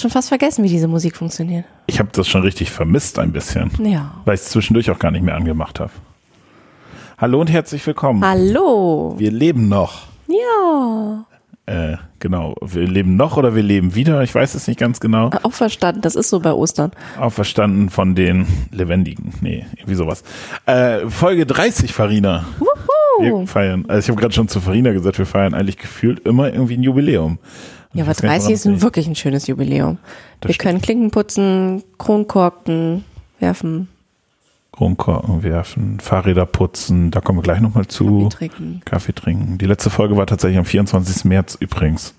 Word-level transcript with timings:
schon 0.00 0.10
fast 0.10 0.28
vergessen, 0.28 0.64
wie 0.64 0.68
diese 0.68 0.88
Musik 0.88 1.16
funktioniert. 1.16 1.64
Ich 1.86 1.98
habe 1.98 2.08
das 2.12 2.26
schon 2.28 2.42
richtig 2.42 2.70
vermisst 2.70 3.18
ein 3.18 3.32
bisschen, 3.32 3.70
Ja. 3.84 4.12
weil 4.24 4.34
ich 4.34 4.40
es 4.42 4.50
zwischendurch 4.50 4.90
auch 4.90 4.98
gar 4.98 5.10
nicht 5.10 5.22
mehr 5.22 5.34
angemacht 5.36 5.80
habe. 5.80 5.90
Hallo 7.18 7.40
und 7.40 7.50
herzlich 7.50 7.84
willkommen. 7.86 8.24
Hallo. 8.24 9.14
Wir 9.18 9.30
leben 9.32 9.68
noch. 9.68 10.02
Ja. 10.28 11.24
Äh, 11.66 11.96
genau, 12.18 12.54
wir 12.62 12.86
leben 12.86 13.16
noch 13.16 13.36
oder 13.36 13.54
wir 13.54 13.62
leben 13.62 13.94
wieder, 13.94 14.22
ich 14.22 14.34
weiß 14.34 14.54
es 14.54 14.66
nicht 14.68 14.80
ganz 14.80 15.00
genau. 15.00 15.30
Auch 15.42 15.52
verstanden, 15.52 16.00
das 16.00 16.14
ist 16.16 16.30
so 16.30 16.40
bei 16.40 16.52
Ostern. 16.52 16.92
Auferstanden 17.18 17.90
von 17.90 18.14
den 18.14 18.46
Lebendigen. 18.70 19.34
Nee, 19.42 19.66
irgendwie 19.76 19.94
sowas. 19.94 20.22
Äh, 20.64 21.08
Folge 21.10 21.44
30, 21.44 21.92
Farina. 21.92 22.46
Wir 23.20 23.32
Wuhu. 23.32 23.46
feiern, 23.46 23.84
also 23.88 23.98
ich 24.06 24.08
habe 24.10 24.20
gerade 24.20 24.32
schon 24.32 24.48
zu 24.48 24.60
Farina 24.60 24.92
gesagt, 24.92 25.18
wir 25.18 25.26
feiern 25.26 25.52
eigentlich 25.52 25.76
gefühlt 25.76 26.20
immer 26.20 26.50
irgendwie 26.52 26.76
ein 26.78 26.82
Jubiläum. 26.82 27.38
Ja, 27.94 28.02
aber 28.02 28.10
weiß 28.10 28.22
gar 28.22 28.30
nicht, 28.30 28.42
30 28.42 28.54
ist 28.54 28.66
das 28.66 28.82
wirklich 28.82 29.06
ein 29.06 29.14
schönes 29.14 29.46
Jubiläum. 29.46 29.98
Das 30.40 30.48
Wir 30.48 30.54
stimmt. 30.54 30.62
können 30.62 30.80
Klinken 30.82 31.10
putzen, 31.10 31.82
Kronkorken 31.98 33.04
werfen. 33.40 33.88
Kronkorken 34.72 35.42
werfen, 35.42 35.98
Fahrräder 35.98 36.46
putzen, 36.46 37.10
da 37.10 37.20
kommen 37.20 37.38
wir 37.38 37.42
gleich 37.42 37.60
nochmal 37.60 37.86
zu. 37.86 38.28
Kaffee 38.28 38.36
trinken. 38.36 38.80
Kaffee 38.84 39.12
trinken. 39.12 39.58
Die 39.58 39.66
letzte 39.66 39.90
Folge 39.90 40.16
war 40.16 40.26
tatsächlich 40.26 40.58
am 40.58 40.64
24. 40.64 41.24
März 41.24 41.56
übrigens. 41.58 42.14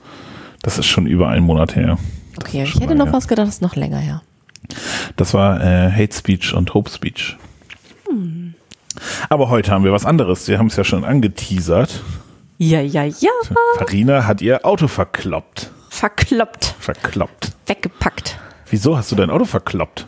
Das 0.61 0.77
ist 0.77 0.87
schon 0.87 1.07
über 1.07 1.29
einen 1.29 1.45
Monat 1.45 1.75
her. 1.75 1.97
Okay, 2.37 2.63
ich 2.63 2.79
hätte 2.79 2.95
noch 2.95 3.07
ja. 3.07 3.13
was 3.13 3.27
gedacht, 3.27 3.47
das 3.47 3.55
ist 3.55 3.61
noch 3.61 3.75
länger 3.75 3.99
her. 3.99 4.21
Das 5.15 5.33
war 5.33 5.61
äh, 5.61 5.91
Hate 5.91 6.13
Speech 6.13 6.53
und 6.53 6.73
Hope 6.73 6.89
Speech. 6.89 7.37
Aber 9.29 9.49
heute 9.49 9.71
haben 9.71 9.83
wir 9.83 9.91
was 9.91 10.05
anderes. 10.05 10.47
Wir 10.47 10.57
haben 10.57 10.67
es 10.67 10.75
ja 10.75 10.83
schon 10.83 11.03
angeteasert. 11.03 12.01
Ja, 12.61 12.81
ja, 12.81 13.05
ja. 13.05 13.31
Farina 13.77 14.27
hat 14.27 14.41
ihr 14.41 14.65
Auto 14.65 14.89
verkloppt. 14.89 15.71
Verkloppt, 15.89 16.75
Verkloppt. 16.79 17.51
weggepackt. 17.67 18.37
Wieso 18.69 18.97
hast 18.97 19.13
du 19.13 19.15
dein 19.15 19.29
Auto 19.29 19.45
verkloppt? 19.45 20.07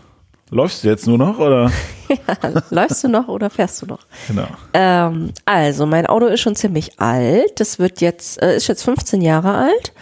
Läufst 0.49 0.83
du 0.83 0.89
jetzt 0.89 1.07
nur 1.07 1.17
noch 1.17 1.39
oder? 1.39 1.71
Läufst 2.69 3.05
du 3.05 3.07
noch 3.07 3.29
oder 3.29 3.49
fährst 3.49 3.81
du 3.81 3.85
noch? 3.85 3.99
Genau. 4.27 4.47
Ähm, 4.73 5.31
also, 5.45 5.85
mein 5.85 6.05
Auto 6.07 6.25
ist 6.25 6.41
schon 6.41 6.57
ziemlich 6.57 6.99
alt. 6.99 7.57
Das 7.61 7.79
wird 7.79 8.01
jetzt, 8.01 8.41
äh, 8.41 8.57
ist 8.57 8.67
jetzt 8.67 8.83
15 8.83 9.21
Jahre 9.21 9.53
alt 9.55 9.93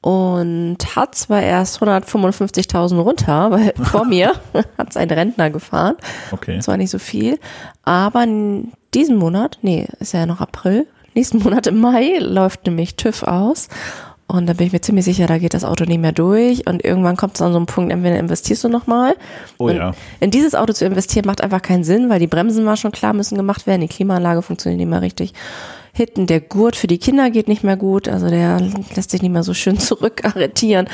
und 0.00 0.78
hat 0.96 1.14
zwar 1.14 1.42
erst 1.42 1.80
155.000 1.80 2.98
runter, 3.00 3.52
weil 3.52 3.72
vor 3.84 4.04
mir 4.04 4.32
hat 4.76 4.90
es 4.90 4.96
ein 4.96 5.10
Rentner 5.10 5.50
gefahren. 5.50 5.94
Okay. 6.32 6.58
Zwar 6.58 6.76
nicht 6.76 6.90
so 6.90 6.98
viel, 6.98 7.38
aber 7.84 8.24
in 8.24 8.72
diesem 8.94 9.14
Monat, 9.16 9.58
nee, 9.62 9.86
ist 10.00 10.12
ja 10.12 10.26
noch 10.26 10.40
April, 10.40 10.88
nächsten 11.18 11.38
Monat 11.38 11.66
im 11.66 11.80
Mai 11.80 12.18
läuft 12.20 12.64
nämlich 12.66 12.94
TÜV 12.94 13.24
aus. 13.24 13.68
Und 14.28 14.46
da 14.46 14.52
bin 14.52 14.66
ich 14.66 14.72
mir 14.72 14.80
ziemlich 14.80 15.06
sicher, 15.06 15.26
da 15.26 15.38
geht 15.38 15.54
das 15.54 15.64
Auto 15.64 15.84
nicht 15.84 16.00
mehr 16.00 16.12
durch. 16.12 16.66
Und 16.66 16.84
irgendwann 16.84 17.16
kommt 17.16 17.34
es 17.34 17.42
an 17.42 17.52
so 17.52 17.56
einen 17.56 17.66
Punkt, 17.66 17.90
entweder 17.90 18.18
investierst 18.18 18.62
du 18.62 18.68
nochmal. 18.68 19.16
Oh 19.56 19.70
ja. 19.70 19.94
In 20.20 20.30
dieses 20.30 20.54
Auto 20.54 20.74
zu 20.74 20.84
investieren 20.84 21.26
macht 21.26 21.40
einfach 21.40 21.62
keinen 21.62 21.82
Sinn, 21.82 22.08
weil 22.10 22.20
die 22.20 22.26
Bremsen 22.26 22.66
war 22.66 22.76
schon 22.76 22.92
klar, 22.92 23.14
müssen 23.14 23.36
gemacht 23.36 23.66
werden. 23.66 23.80
Die 23.80 23.88
Klimaanlage 23.88 24.42
funktioniert 24.42 24.78
nicht 24.78 24.90
mehr 24.90 25.00
richtig. 25.02 25.32
Hinten 25.92 26.26
der 26.26 26.40
Gurt 26.40 26.76
für 26.76 26.86
die 26.86 26.98
Kinder 26.98 27.30
geht 27.30 27.48
nicht 27.48 27.64
mehr 27.64 27.76
gut. 27.76 28.06
Also 28.06 28.28
der 28.28 28.60
lässt 28.94 29.10
sich 29.10 29.22
nicht 29.22 29.32
mehr 29.32 29.42
so 29.42 29.54
schön 29.54 29.78
zurückarretieren. 29.78 30.88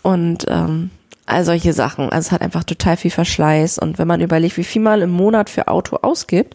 Und 0.00 0.46
ähm, 0.48 0.90
all 1.26 1.44
solche 1.44 1.72
Sachen. 1.74 2.08
Also 2.08 2.28
es 2.28 2.32
hat 2.32 2.40
einfach 2.40 2.64
total 2.64 2.96
viel 2.96 3.10
Verschleiß. 3.10 3.78
Und 3.78 3.98
wenn 3.98 4.08
man 4.08 4.22
überlegt, 4.22 4.56
wie 4.56 4.64
viel 4.64 4.82
man 4.82 5.02
im 5.02 5.10
Monat 5.10 5.50
für 5.50 5.68
Auto 5.68 5.98
ausgibt, 6.02 6.54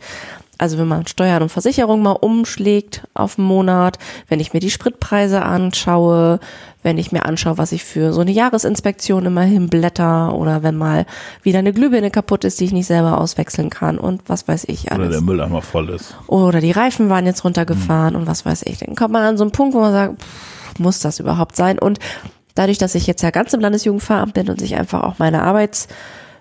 also 0.58 0.78
wenn 0.78 0.88
man 0.88 1.08
Steuern 1.08 1.44
und 1.44 1.50
Versicherung 1.50 2.02
mal 2.02 2.12
umschlägt 2.12 3.04
auf 3.14 3.36
den 3.36 3.46
Monat, 3.46 3.98
wenn 4.28 4.40
ich 4.40 4.54
mir 4.54 4.60
die 4.60 4.70
Spritpreise 4.70 5.42
anschaue, 5.44 6.40
wenn 6.84 6.98
ich 6.98 7.12
mir 7.12 7.26
anschaue, 7.26 7.58
was 7.58 7.72
ich 7.72 7.84
für 7.84 8.14
so 8.14 8.22
eine 8.22 8.32
Jahresinspektion 8.32 9.26
immer 9.26 9.42
hinblätter 9.42 10.34
oder 10.34 10.64
wenn 10.64 10.78
mal 10.78 11.06
wieder 11.44 11.60
eine 11.60 11.74
Glühbirne 11.74 12.12
kaputt 12.12 12.44
ist, 12.44 12.60
die 12.60 12.66
ich 12.66 12.72
nicht 12.72 12.88
selber 12.88 13.20
auswechseln 13.20 13.70
kann 13.70 13.98
und 13.98 14.22
was 14.28 14.48
weiß 14.48 14.66
ich 14.68 14.86
Oder 14.86 14.94
alles. 14.94 15.10
der 15.12 15.22
Mülleimer 15.22 15.62
voll 15.62 15.90
ist. 15.90 16.16
Oder 16.28 16.62
die 16.62 16.72
Reifen 16.72 17.10
waren 17.10 17.26
jetzt 17.26 17.44
runtergefahren 17.44 18.16
und 18.16 18.26
was 18.28 18.46
weiß 18.46 18.64
ich. 18.64 18.78
Dann 18.80 18.96
kommt 18.96 19.14
man 19.14 19.24
an 19.24 19.38
so 19.38 19.44
einen 19.44 19.52
Punkt, 19.52 19.76
wo 19.76 19.80
man 19.82 19.92
sagt, 19.92 20.22
pff, 20.22 20.80
muss 20.80 21.00
das 21.00 21.20
überhaupt 21.20 21.56
sein? 21.56 21.80
Und 21.80 22.00
dadurch, 22.56 22.78
dass 22.78 22.96
ich 22.96 23.08
jetzt 23.08 23.22
ja 23.22 23.32
ganz 23.32 23.54
im 23.54 23.60
Landesjugendveramt 23.60 24.34
bin 24.34 24.50
und 24.50 24.60
sich 24.60 24.76
einfach 24.76 25.04
auch 25.04 25.20
meine 25.20 25.44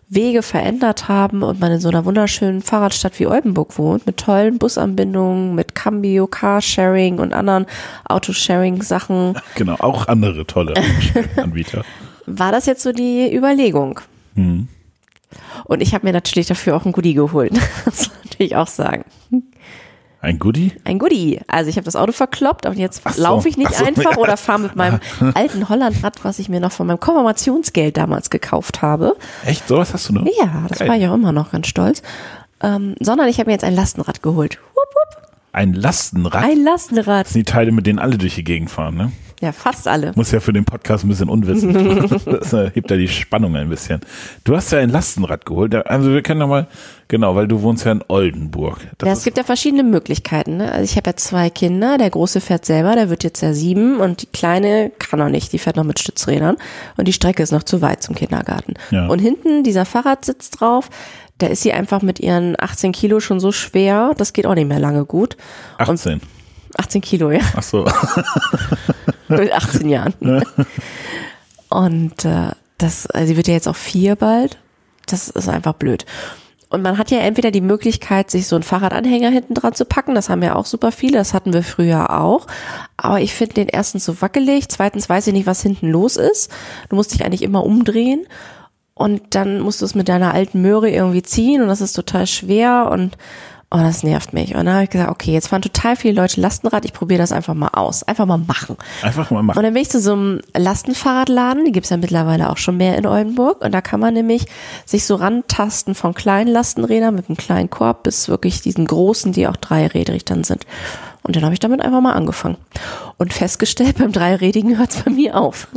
Arbeitswege 0.09 0.43
verändert 0.43 1.09
haben 1.09 1.43
und 1.43 1.61
man 1.61 1.73
in 1.73 1.81
so 1.81 1.89
einer 1.89 2.05
wunderschönen 2.05 2.63
Fahrradstadt 2.63 3.19
wie 3.19 3.27
Oldenburg 3.27 3.77
wohnt, 3.79 4.07
mit 4.07 4.19
tollen 4.19 4.59
Busanbindungen, 4.59 5.55
mit 5.55 5.75
Cambio, 5.75 6.27
Carsharing 6.27 7.19
und 7.19 7.33
anderen 7.33 7.67
Autosharing-Sachen, 8.09 9.37
Genau, 9.57 9.75
auch 9.79 10.07
andere 10.09 10.47
tolle 10.47 10.75
Anbieter. 11.37 11.85
war 12.27 12.53
das 12.53 12.67
jetzt 12.67 12.83
so 12.83 12.93
die 12.93 13.35
Überlegung. 13.35 14.01
Hm. 14.35 14.69
Und 15.65 15.83
ich 15.83 15.93
habe 15.93 16.07
mir 16.07 16.13
natürlich 16.13 16.47
dafür 16.47 16.77
auch 16.77 16.85
ein 16.87 16.93
Goodie 16.93 17.15
geholt. 17.15 17.53
Das 17.85 17.85
muss 17.87 18.09
man 18.09 18.19
natürlich 18.25 18.57
auch 18.57 18.69
sagen. 18.69 19.05
Ein 20.27 20.41
Goodie? 20.41 20.73
Ein 20.83 20.99
Goodie. 20.99 21.39
Also 21.47 21.71
ich 21.71 21.77
habe 21.77 21.85
das 21.85 21.95
Auto 21.95 22.11
verkloppt 22.11 22.67
und 22.67 22.77
jetzt 22.77 23.01
so. 23.09 23.23
laufe 23.23 23.49
ich 23.49 23.57
nicht 23.57 23.73
so, 23.73 23.85
einfach 23.85 24.17
ja. 24.17 24.17
oder 24.17 24.37
fahre 24.37 24.59
mit 24.59 24.75
meinem 24.75 24.99
alten 25.35 25.69
Hollandrad, 25.69 26.25
was 26.25 26.41
ich 26.41 26.49
mir 26.49 26.59
noch 26.59 26.73
von 26.73 26.89
meinem 26.89 26.99
Konfirmationsgeld 26.99 27.97
damals 27.97 28.29
gekauft 28.29 28.83
habe. 28.83 29.15
Echt? 29.45 29.69
Sowas 29.69 29.95
hast 29.95 30.09
du 30.09 30.15
noch? 30.15 30.27
Ja, 30.27 30.65
das 30.69 30.81
Geil. 30.81 30.89
war 30.89 30.97
ich 30.97 31.07
auch 31.07 31.15
immer 31.15 31.31
noch 31.31 31.53
ganz 31.53 31.69
stolz. 31.69 32.03
Ähm, 32.61 32.97
sondern 32.99 33.29
ich 33.29 33.39
habe 33.39 33.51
mir 33.51 33.53
jetzt 33.53 33.63
ein 33.63 33.77
Lastenrad 33.77 34.21
geholt. 34.21 34.59
Wupp, 34.75 34.89
wupp. 34.89 35.29
Ein 35.53 35.75
Lastenrad? 35.75 36.43
Ein 36.43 36.65
Lastenrad. 36.65 37.27
Das 37.27 37.33
sind 37.35 37.47
die 37.47 37.53
Teile, 37.53 37.71
mit 37.71 37.87
denen 37.87 38.01
alle 38.01 38.19
durch 38.19 38.35
die 38.35 38.43
Gegend 38.43 38.69
fahren, 38.69 38.97
ne? 38.97 39.13
Ja, 39.41 39.53
fast 39.53 39.87
alle. 39.87 40.13
Muss 40.15 40.31
ja 40.31 40.41
für 40.41 40.53
den 40.53 40.65
Podcast 40.65 41.05
ein 41.05 41.09
bisschen 41.09 41.29
unwissend. 41.29 41.77
das 42.27 42.53
äh, 42.53 42.71
hebt 42.71 42.91
ja 42.91 42.97
die 42.97 43.09
Spannung 43.09 43.55
ein 43.57 43.69
bisschen. 43.69 44.01
Du 44.45 44.57
hast 44.57 44.73
ja 44.73 44.79
ein 44.79 44.89
Lastenrad 44.89 45.45
geholt. 45.45 45.75
Also 45.75 46.11
wir 46.13 46.23
können 46.23 46.41
doch 46.41 46.49
mal, 46.49 46.69
genau, 47.09 47.35
weil 47.35 47.47
du 47.47 47.61
wohnst 47.61 47.85
ja 47.85 47.93
in 47.93 48.03
Oldenburg. 48.09 48.79
Das 48.99 49.07
Ja, 49.07 49.13
es 49.13 49.25
gibt 49.25 49.37
ja 49.37 49.45
verschiedene 49.45 49.83
Möglichkeiten. 49.83 50.57
Ne? 50.57 50.73
Also 50.73 50.85
ich 50.85 50.97
habe 50.97 51.11
ja 51.11 51.17
zwei 51.17 51.51
Kinder. 51.51 51.99
Der 51.99 52.09
große 52.09 52.41
fährt 52.41 52.65
selber, 52.65 52.95
der 52.95 53.11
wird 53.11 53.25
jetzt 53.25 53.43
ja 53.43 53.53
sieben 53.53 53.99
und 54.01 54.23
die 54.23 54.27
kleine 54.27 54.91
kann 54.99 55.19
noch 55.19 55.29
nicht. 55.29 55.53
Die 55.53 55.59
fährt 55.59 55.77
noch 55.77 55.85
mit 55.85 55.99
Stützrädern 55.99 56.57
und 56.97 57.07
die 57.07 57.13
Strecke 57.13 57.43
ist 57.43 57.53
noch 57.53 57.63
zu 57.63 57.83
weit 57.83 58.03
zum 58.03 58.15
Kindergarten. 58.15 58.75
Ja. 58.91 59.07
Und 59.07 59.19
hinten 59.19 59.65
dieser 59.65 59.85
Fahrradsitz 59.85 60.51
drauf, 60.51 60.89
da 61.37 61.49
ist 61.49 61.63
sie 61.63 61.75
einfach 61.75 62.01
mit 62.01 62.21
ihren 62.21 62.57
18 62.59 62.93
Kilo 62.93 63.21
schon 63.21 63.41
so 63.41 63.53
schwer. 63.53 64.13
Das 64.17 64.33
geht 64.33 64.47
auch 64.47 64.55
nicht 64.55 64.69
mehr 64.69 64.81
lange 64.81 65.05
gut. 65.05 65.37
18. 65.77 66.23
18 66.79 67.01
Kilo, 67.03 67.31
ja. 67.31 67.41
Ach 67.55 67.63
so. 67.63 67.87
mit 69.29 69.53
18 69.53 69.89
Jahren. 69.89 70.15
Und 71.69 72.25
äh, 72.25 72.51
das, 72.79 73.07
also 73.07 73.27
sie 73.27 73.37
wird 73.37 73.49
ja 73.49 73.55
jetzt 73.55 73.69
auch 73.69 73.77
vier 73.77 74.17
bald. 74.17 74.59
Das 75.07 75.29
ist 75.29 75.49
einfach 75.49 75.75
blöd. 75.75 76.05
Und 76.69 76.83
man 76.83 76.99
hat 76.99 77.13
ja 77.13 77.19
entweder 77.19 77.53
die 77.53 77.61
Möglichkeit, 77.61 78.31
sich 78.31 78.49
so 78.49 78.57
einen 78.57 78.65
Fahrradanhänger 78.65 79.31
hinten 79.31 79.55
dran 79.55 79.75
zu 79.75 79.85
packen. 79.85 80.17
Das 80.17 80.29
haben 80.29 80.43
ja 80.43 80.57
auch 80.57 80.67
super 80.67 80.91
viele. 80.91 81.19
Das 81.19 81.33
hatten 81.33 81.53
wir 81.53 81.63
früher 81.63 82.11
auch. 82.11 82.49
Aber 82.97 83.21
ich 83.21 83.35
finde 83.35 83.55
den 83.55 83.69
erstens 83.69 84.05
so 84.05 84.21
wackelig. 84.21 84.69
Zweitens 84.69 85.09
weiß 85.09 85.29
ich 85.29 85.33
nicht, 85.33 85.47
was 85.47 85.63
hinten 85.63 85.89
los 85.91 86.17
ist. 86.17 86.51
Du 86.89 86.97
musst 86.97 87.15
dich 87.15 87.25
eigentlich 87.25 87.43
immer 87.43 87.65
umdrehen. 87.65 88.27
Und 88.95 89.35
dann 89.35 89.61
musst 89.61 89.81
du 89.81 89.85
es 89.85 89.95
mit 89.95 90.09
deiner 90.09 90.35
alten 90.35 90.61
Möhre 90.61 90.91
irgendwie 90.91 91.23
ziehen. 91.23 91.63
Und 91.63 91.69
das 91.69 91.81
ist 91.81 91.93
total 91.93 92.27
schwer. 92.27 92.91
Und 92.91 93.17
oh, 93.71 93.79
das 93.79 94.03
nervt 94.03 94.33
mich. 94.33 94.55
Und 94.55 94.65
dann 94.65 94.75
habe 94.75 94.85
ich 94.85 94.91
gesagt, 94.91 95.11
okay, 95.11 95.33
jetzt 95.33 95.49
fahren 95.49 95.63
total 95.63 95.97
viele 95.97 96.21
Leute 96.21 96.41
Lastenrad. 96.41 96.85
Ich 96.85 96.93
probiere 96.93 97.19
das 97.19 97.33
einfach 97.33 97.55
mal 97.55 97.71
aus. 97.73 98.03
Einfach 98.05 98.27
mal 98.27 98.39
machen. 98.39 98.77
Einfach 99.03 99.31
mal 99.31 99.41
Und 99.41 99.47
machen. 99.47 99.63
dann 99.63 99.73
bin 99.73 99.83
ich 99.83 99.91
zu 99.91 100.01
so 100.01 100.13
einem 100.13 100.41
Lastenfahrradladen, 100.57 101.65
die 101.65 101.73
gibt's 101.73 101.91
ja 101.91 101.97
mittlerweile 101.97 102.51
auch 102.51 102.57
schon 102.57 102.77
mehr 102.77 102.97
in 102.97 103.07
Oldenburg. 103.07 103.63
Und 103.63 103.73
da 103.73 103.81
kann 103.81 104.01
man 104.01 104.15
nämlich 104.15 104.47
sich 104.85 105.05
so 105.05 105.17
rantasten 105.17 105.95
von 105.95 106.15
kleinen 106.15 106.51
Lastenrädern 106.51 107.15
mit 107.15 107.29
einem 107.29 107.37
kleinen 107.37 107.71
Korb 107.71 108.05
bis 108.05 108.29
wirklich 108.29 108.63
diesen 108.63 108.87
großen, 108.87 109.33
die 109.33 109.49
auch 109.49 109.57
dreirädrig 109.57 110.25
dann 110.25 110.45
sind. 110.45 110.65
Und 111.23 111.35
dann 111.35 111.43
habe 111.43 111.55
ich 111.55 111.61
damit 111.61 111.81
einfach 111.81 112.01
mal 112.01 112.13
angefangen. 112.13 112.57
Und 113.17 113.33
festgestellt, 113.33 113.97
beim 113.99 114.13
Dreirädigen 114.13 114.79
hört's 114.79 115.03
bei 115.03 115.11
mir 115.11 115.37
auf. 115.37 115.69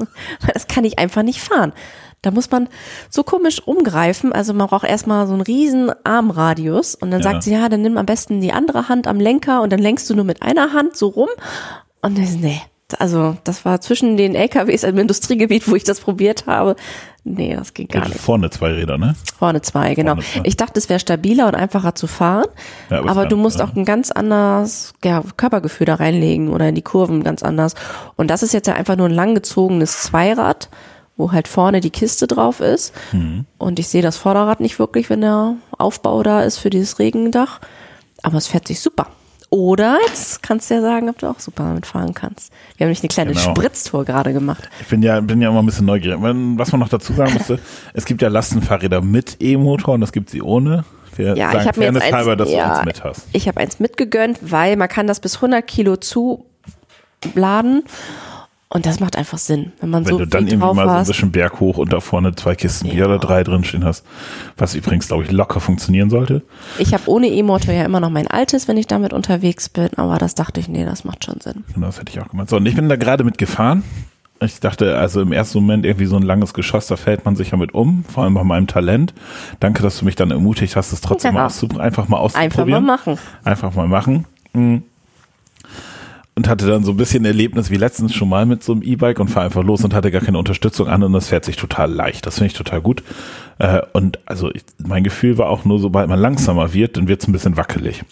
Das 0.53 0.67
kann 0.67 0.83
ich 0.83 0.99
einfach 0.99 1.23
nicht 1.23 1.41
fahren. 1.41 1.73
Da 2.21 2.31
muss 2.31 2.51
man 2.51 2.67
so 3.09 3.23
komisch 3.23 3.61
umgreifen. 3.65 4.33
Also 4.33 4.53
man 4.53 4.67
braucht 4.67 4.85
erstmal 4.85 5.25
so 5.27 5.33
einen 5.33 5.41
riesen 5.41 5.91
Armradius. 6.03 6.95
Und 6.95 7.11
dann 7.11 7.21
Ja. 7.21 7.31
sagt 7.31 7.43
sie, 7.43 7.53
ja, 7.53 7.69
dann 7.69 7.81
nimm 7.81 7.97
am 7.97 8.05
besten 8.05 8.41
die 8.41 8.51
andere 8.51 8.89
Hand 8.89 9.07
am 9.07 9.19
Lenker 9.19 9.61
und 9.61 9.71
dann 9.71 9.79
lenkst 9.79 10.09
du 10.09 10.15
nur 10.15 10.25
mit 10.25 10.41
einer 10.41 10.73
Hand 10.73 10.95
so 10.97 11.07
rum. 11.07 11.29
Und 12.01 12.17
das, 12.17 12.35
nee, 12.35 12.61
also 12.97 13.37
das 13.43 13.65
war 13.65 13.81
zwischen 13.81 14.17
den 14.17 14.35
LKWs 14.35 14.83
im 14.83 14.97
Industriegebiet, 14.97 15.69
wo 15.69 15.75
ich 15.75 15.83
das 15.83 15.99
probiert 15.99 16.47
habe. 16.47 16.75
Nee, 17.23 17.55
das 17.55 17.73
ging 17.73 17.87
gar 17.87 18.07
nicht. 18.07 18.19
Vorne 18.19 18.49
zwei 18.49 18.71
Räder, 18.71 18.97
ne? 18.97 19.15
Vorne 19.37 19.61
zwei, 19.61 19.93
genau. 19.93 20.13
Vorne 20.15 20.25
zwei. 20.25 20.41
Ich 20.45 20.57
dachte, 20.57 20.79
es 20.79 20.89
wäre 20.89 20.99
stabiler 20.99 21.47
und 21.47 21.55
einfacher 21.55 21.93
zu 21.93 22.07
fahren. 22.07 22.47
Ja, 22.89 22.99
aber 22.99 23.11
aber 23.11 23.25
du 23.27 23.37
musst 23.37 23.59
ja. 23.59 23.65
auch 23.65 23.75
ein 23.75 23.85
ganz 23.85 24.09
anderes 24.11 24.93
ja, 25.03 25.21
Körpergefühl 25.37 25.85
da 25.85 25.95
reinlegen 25.95 26.49
oder 26.49 26.69
in 26.69 26.75
die 26.75 26.81
Kurven 26.81 27.23
ganz 27.23 27.43
anders. 27.43 27.75
Und 28.15 28.29
das 28.31 28.41
ist 28.41 28.53
jetzt 28.53 28.67
ja 28.67 28.73
einfach 28.73 28.95
nur 28.95 29.07
ein 29.07 29.13
langgezogenes 29.13 30.01
Zweirad, 30.01 30.69
wo 31.19 31.33
halt 31.33 31.47
vorne 31.49 31.81
die 31.81 31.89
Kiste 31.89 32.25
drauf 32.27 32.61
ist. 32.61 32.93
Mhm. 33.11 33.45
Und 33.57 33.77
ich 33.77 33.89
sehe 33.89 34.01
das 34.01 34.15
Vorderrad 34.17 34.61
nicht 34.61 34.79
wirklich, 34.79 35.09
wenn 35.09 35.19
der 35.21 35.55
Aufbau 35.77 36.23
da 36.23 36.41
ist 36.41 36.57
für 36.57 36.69
dieses 36.69 36.97
Regendach. 36.97 37.59
Aber 38.23 38.37
es 38.37 38.47
fährt 38.47 38.67
sich 38.67 38.79
super. 38.79 39.07
Oder 39.49 39.97
jetzt 40.07 40.43
kannst 40.43 40.69
du 40.69 40.75
ja 40.75 40.81
sagen, 40.81 41.09
ob 41.09 41.17
du 41.17 41.27
auch 41.27 41.39
super 41.39 41.63
damit 41.63 41.85
fahren 41.85 42.13
kannst. 42.13 42.53
Wir 42.77 42.85
haben 42.85 42.89
nämlich 42.89 43.01
eine 43.01 43.09
kleine 43.09 43.31
Genau. 43.33 43.51
Spritztour 43.51 44.05
gerade 44.05 44.31
gemacht. 44.31 44.69
Ich 44.79 44.87
bin 44.87 45.01
ja, 45.03 45.19
bin 45.19 45.41
ja 45.41 45.49
immer 45.49 45.61
ein 45.61 45.65
bisschen 45.65 45.87
neugierig. 45.87 46.19
Was 46.21 46.71
man 46.71 46.79
noch 46.79 46.89
dazu 46.89 47.11
sagen 47.13 47.33
müsste, 47.33 47.59
es 47.93 48.05
gibt 48.05 48.21
ja 48.21 48.29
Lastenfahrräder 48.29 49.01
mit 49.01 49.37
E-Motor 49.41 49.95
und 49.95 50.03
es 50.03 50.11
gibt 50.13 50.29
sie 50.29 50.41
ohne. 50.41 50.85
Wir 51.15 51.35
Ja, 51.35 51.51
ich 51.59 51.67
habe 51.67 51.79
mir 51.79 51.91
jetzt 51.91 52.13
halber, 52.13 52.37
dass 52.37 52.47
eins, 52.47 52.55
du 52.55 52.61
ja, 52.61 52.73
eins 52.75 52.85
mit 52.85 53.03
hast. 53.03 53.27
ich 53.33 53.47
habe 53.49 53.59
eins 53.59 53.79
mitgegönnt, 53.79 54.37
weil 54.41 54.77
man 54.77 54.87
kann 54.87 55.05
das 55.07 55.19
bis 55.19 55.35
100 55.35 55.67
Kilo 55.67 55.97
zuladen 55.97 57.83
und 58.71 58.85
das 58.85 58.99
macht 58.99 59.17
einfach 59.17 59.37
Sinn, 59.39 59.71
wenn 59.81 59.89
man 59.89 60.05
Wenn 60.05 60.11
so 60.13 60.19
du 60.19 60.25
dann 60.27 60.47
irgendwie 60.47 60.65
mal 60.67 60.75
so 60.75 60.81
ein 60.81 60.89
hast. 60.89 61.07
bisschen 61.07 61.31
Berg 61.31 61.59
hoch 61.59 61.77
und 61.77 61.91
da 61.91 61.99
vorne 61.99 62.35
zwei 62.35 62.53
Kisten 62.55 62.89
Bier 62.89 62.99
Ja. 62.99 63.05
oder 63.05 63.17
drei 63.19 63.43
drin 63.43 63.63
stehen 63.63 63.83
hast, 63.83 64.05
was 64.57 64.75
übrigens, 64.75 65.07
glaube 65.07 65.23
ich, 65.23 65.31
locker 65.31 65.59
funktionieren 65.59 66.09
sollte. 66.09 66.43
Ich 66.77 66.93
habe 66.93 67.03
ohne 67.09 67.27
E-Motor 67.27 67.73
ja 67.73 67.83
immer 67.83 67.99
noch 67.99 68.09
mein 68.11 68.27
altes, 68.27 68.67
wenn 68.67 68.77
ich 68.77 68.87
damit 68.87 69.11
unterwegs 69.13 69.69
bin, 69.69 69.89
aber 69.95 70.17
das 70.19 70.35
dachte 70.35 70.59
ich, 70.59 70.67
nee, 70.69 70.85
das 70.85 71.03
macht 71.03 71.25
schon 71.25 71.39
Sinn. 71.41 71.63
Genau, 71.73 71.87
das 71.87 71.99
hätte 71.99 72.11
ich 72.11 72.21
auch 72.21 72.27
gemeint. 72.29 72.49
So, 72.49 72.57
und 72.57 72.65
ich 72.65 72.75
bin 72.75 72.87
da 72.89 72.95
gerade 72.95 73.23
mitgefahren. 73.23 73.83
Ich 74.41 74.61
dachte, 74.61 74.97
also 74.97 75.19
im 75.21 75.33
ersten 75.33 75.57
Moment 75.59 75.85
irgendwie 75.85 76.05
so 76.05 76.15
ein 76.15 76.23
langes 76.23 76.53
Geschoss, 76.53 76.87
da 76.87 76.95
fällt 76.95 77.25
man 77.25 77.35
sich 77.35 77.51
ja 77.51 77.57
mit 77.57 77.73
um, 77.73 78.05
vor 78.05 78.23
allem 78.23 78.35
bei 78.35 78.43
meinem 78.45 78.67
Talent. 78.67 79.13
Danke, 79.59 79.83
dass 79.83 79.99
du 79.99 80.05
mich 80.05 80.15
dann 80.15 80.31
ermutigt 80.31 80.77
hast, 80.77 80.93
es 80.93 81.01
trotzdem 81.01 81.33
mal 81.33 81.45
auszu- 81.47 81.77
einfach 81.77 82.07
mal 82.07 82.17
Einfach 82.23 82.39
auszuprobieren. 82.39 82.85
mal 82.85 82.95
machen. 82.95 83.17
Einfach 83.43 83.73
mal 83.75 83.87
machen. 83.89 84.25
Mhm. 84.53 84.83
Und 86.39 86.47
hatte 86.47 86.67
dann 86.67 86.85
so 86.85 86.91
ein 86.91 86.95
bisschen 86.95 87.25
Erlebnis 87.25 87.69
wie 87.69 87.75
letztens 87.75 88.13
schon 88.13 88.29
mal 88.29 88.45
mit 88.45 88.63
so 88.63 88.71
einem 88.71 88.81
E-Bike 88.81 89.19
und 89.19 89.27
fahr 89.27 89.43
einfach 89.43 89.61
los 89.61 89.83
und 89.83 89.93
hatte 89.93 90.09
gar 90.09 90.21
keine 90.21 90.37
Unterstützung 90.37 90.87
an 90.87 91.03
und 91.03 91.11
das 91.11 91.27
fährt 91.27 91.43
sich 91.43 91.57
total 91.57 91.91
leicht. 91.91 92.25
Das 92.25 92.35
finde 92.35 92.47
ich 92.47 92.53
total 92.53 92.79
gut. 92.79 93.03
Äh, 93.57 93.81
Und 93.91 94.19
also 94.25 94.49
ich, 94.49 94.61
mein 94.77 95.03
Gefühl 95.03 95.37
war 95.37 95.49
auch 95.49 95.65
nur, 95.65 95.79
sobald 95.79 96.07
man 96.07 96.17
langsamer 96.17 96.73
wird, 96.73 96.95
dann 96.95 97.09
wird 97.09 97.21
es 97.21 97.27
ein 97.27 97.33
bisschen 97.33 97.57
wackelig. 97.57 98.05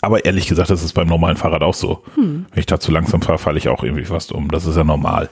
Aber 0.00 0.24
ehrlich 0.24 0.46
gesagt, 0.46 0.70
das 0.70 0.82
ist 0.82 0.92
beim 0.92 1.08
normalen 1.08 1.36
Fahrrad 1.36 1.62
auch 1.62 1.74
so. 1.74 2.02
Wenn 2.16 2.46
ich 2.54 2.66
da 2.66 2.78
zu 2.80 2.92
langsam 2.92 3.22
fahre, 3.22 3.38
falle 3.38 3.58
ich 3.58 3.68
auch 3.68 3.82
irgendwie 3.82 4.04
fast 4.04 4.32
um. 4.32 4.50
Das 4.50 4.66
ist 4.66 4.76
ja 4.76 4.84
normal. 4.84 5.28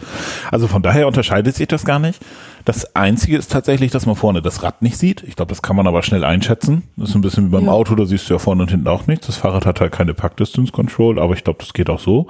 Also 0.50 0.66
von 0.68 0.82
daher 0.82 1.06
unterscheidet 1.06 1.54
sich 1.54 1.68
das 1.68 1.84
gar 1.84 1.98
nicht. 1.98 2.20
Das 2.64 2.96
Einzige 2.96 3.36
ist 3.38 3.52
tatsächlich, 3.52 3.92
dass 3.92 4.06
man 4.06 4.16
vorne 4.16 4.42
das 4.42 4.62
Rad 4.62 4.82
nicht 4.82 4.98
sieht. 4.98 5.22
Ich 5.22 5.36
glaube, 5.36 5.50
das 5.50 5.62
kann 5.62 5.76
man 5.76 5.86
aber 5.86 6.02
schnell 6.02 6.24
einschätzen. 6.24 6.82
Das 6.96 7.10
ist 7.10 7.14
ein 7.14 7.20
bisschen 7.20 7.46
wie 7.46 7.50
beim 7.52 7.66
Ja. 7.66 7.72
Auto, 7.72 7.94
da 7.94 8.04
siehst 8.06 8.28
du 8.28 8.34
ja 8.34 8.38
vorne 8.38 8.62
und 8.62 8.70
hinten 8.70 8.88
auch 8.88 9.06
nichts. 9.06 9.26
Das 9.26 9.36
Fahrrad 9.36 9.66
hat 9.66 9.80
halt 9.80 9.92
keine 9.92 10.14
Pack 10.14 10.36
Distance 10.36 10.72
Control, 10.72 11.18
aber 11.20 11.34
ich 11.34 11.44
glaube, 11.44 11.58
das 11.60 11.72
geht 11.72 11.88
auch 11.88 12.00
so. 12.00 12.26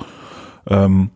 Ähm, 0.69 1.11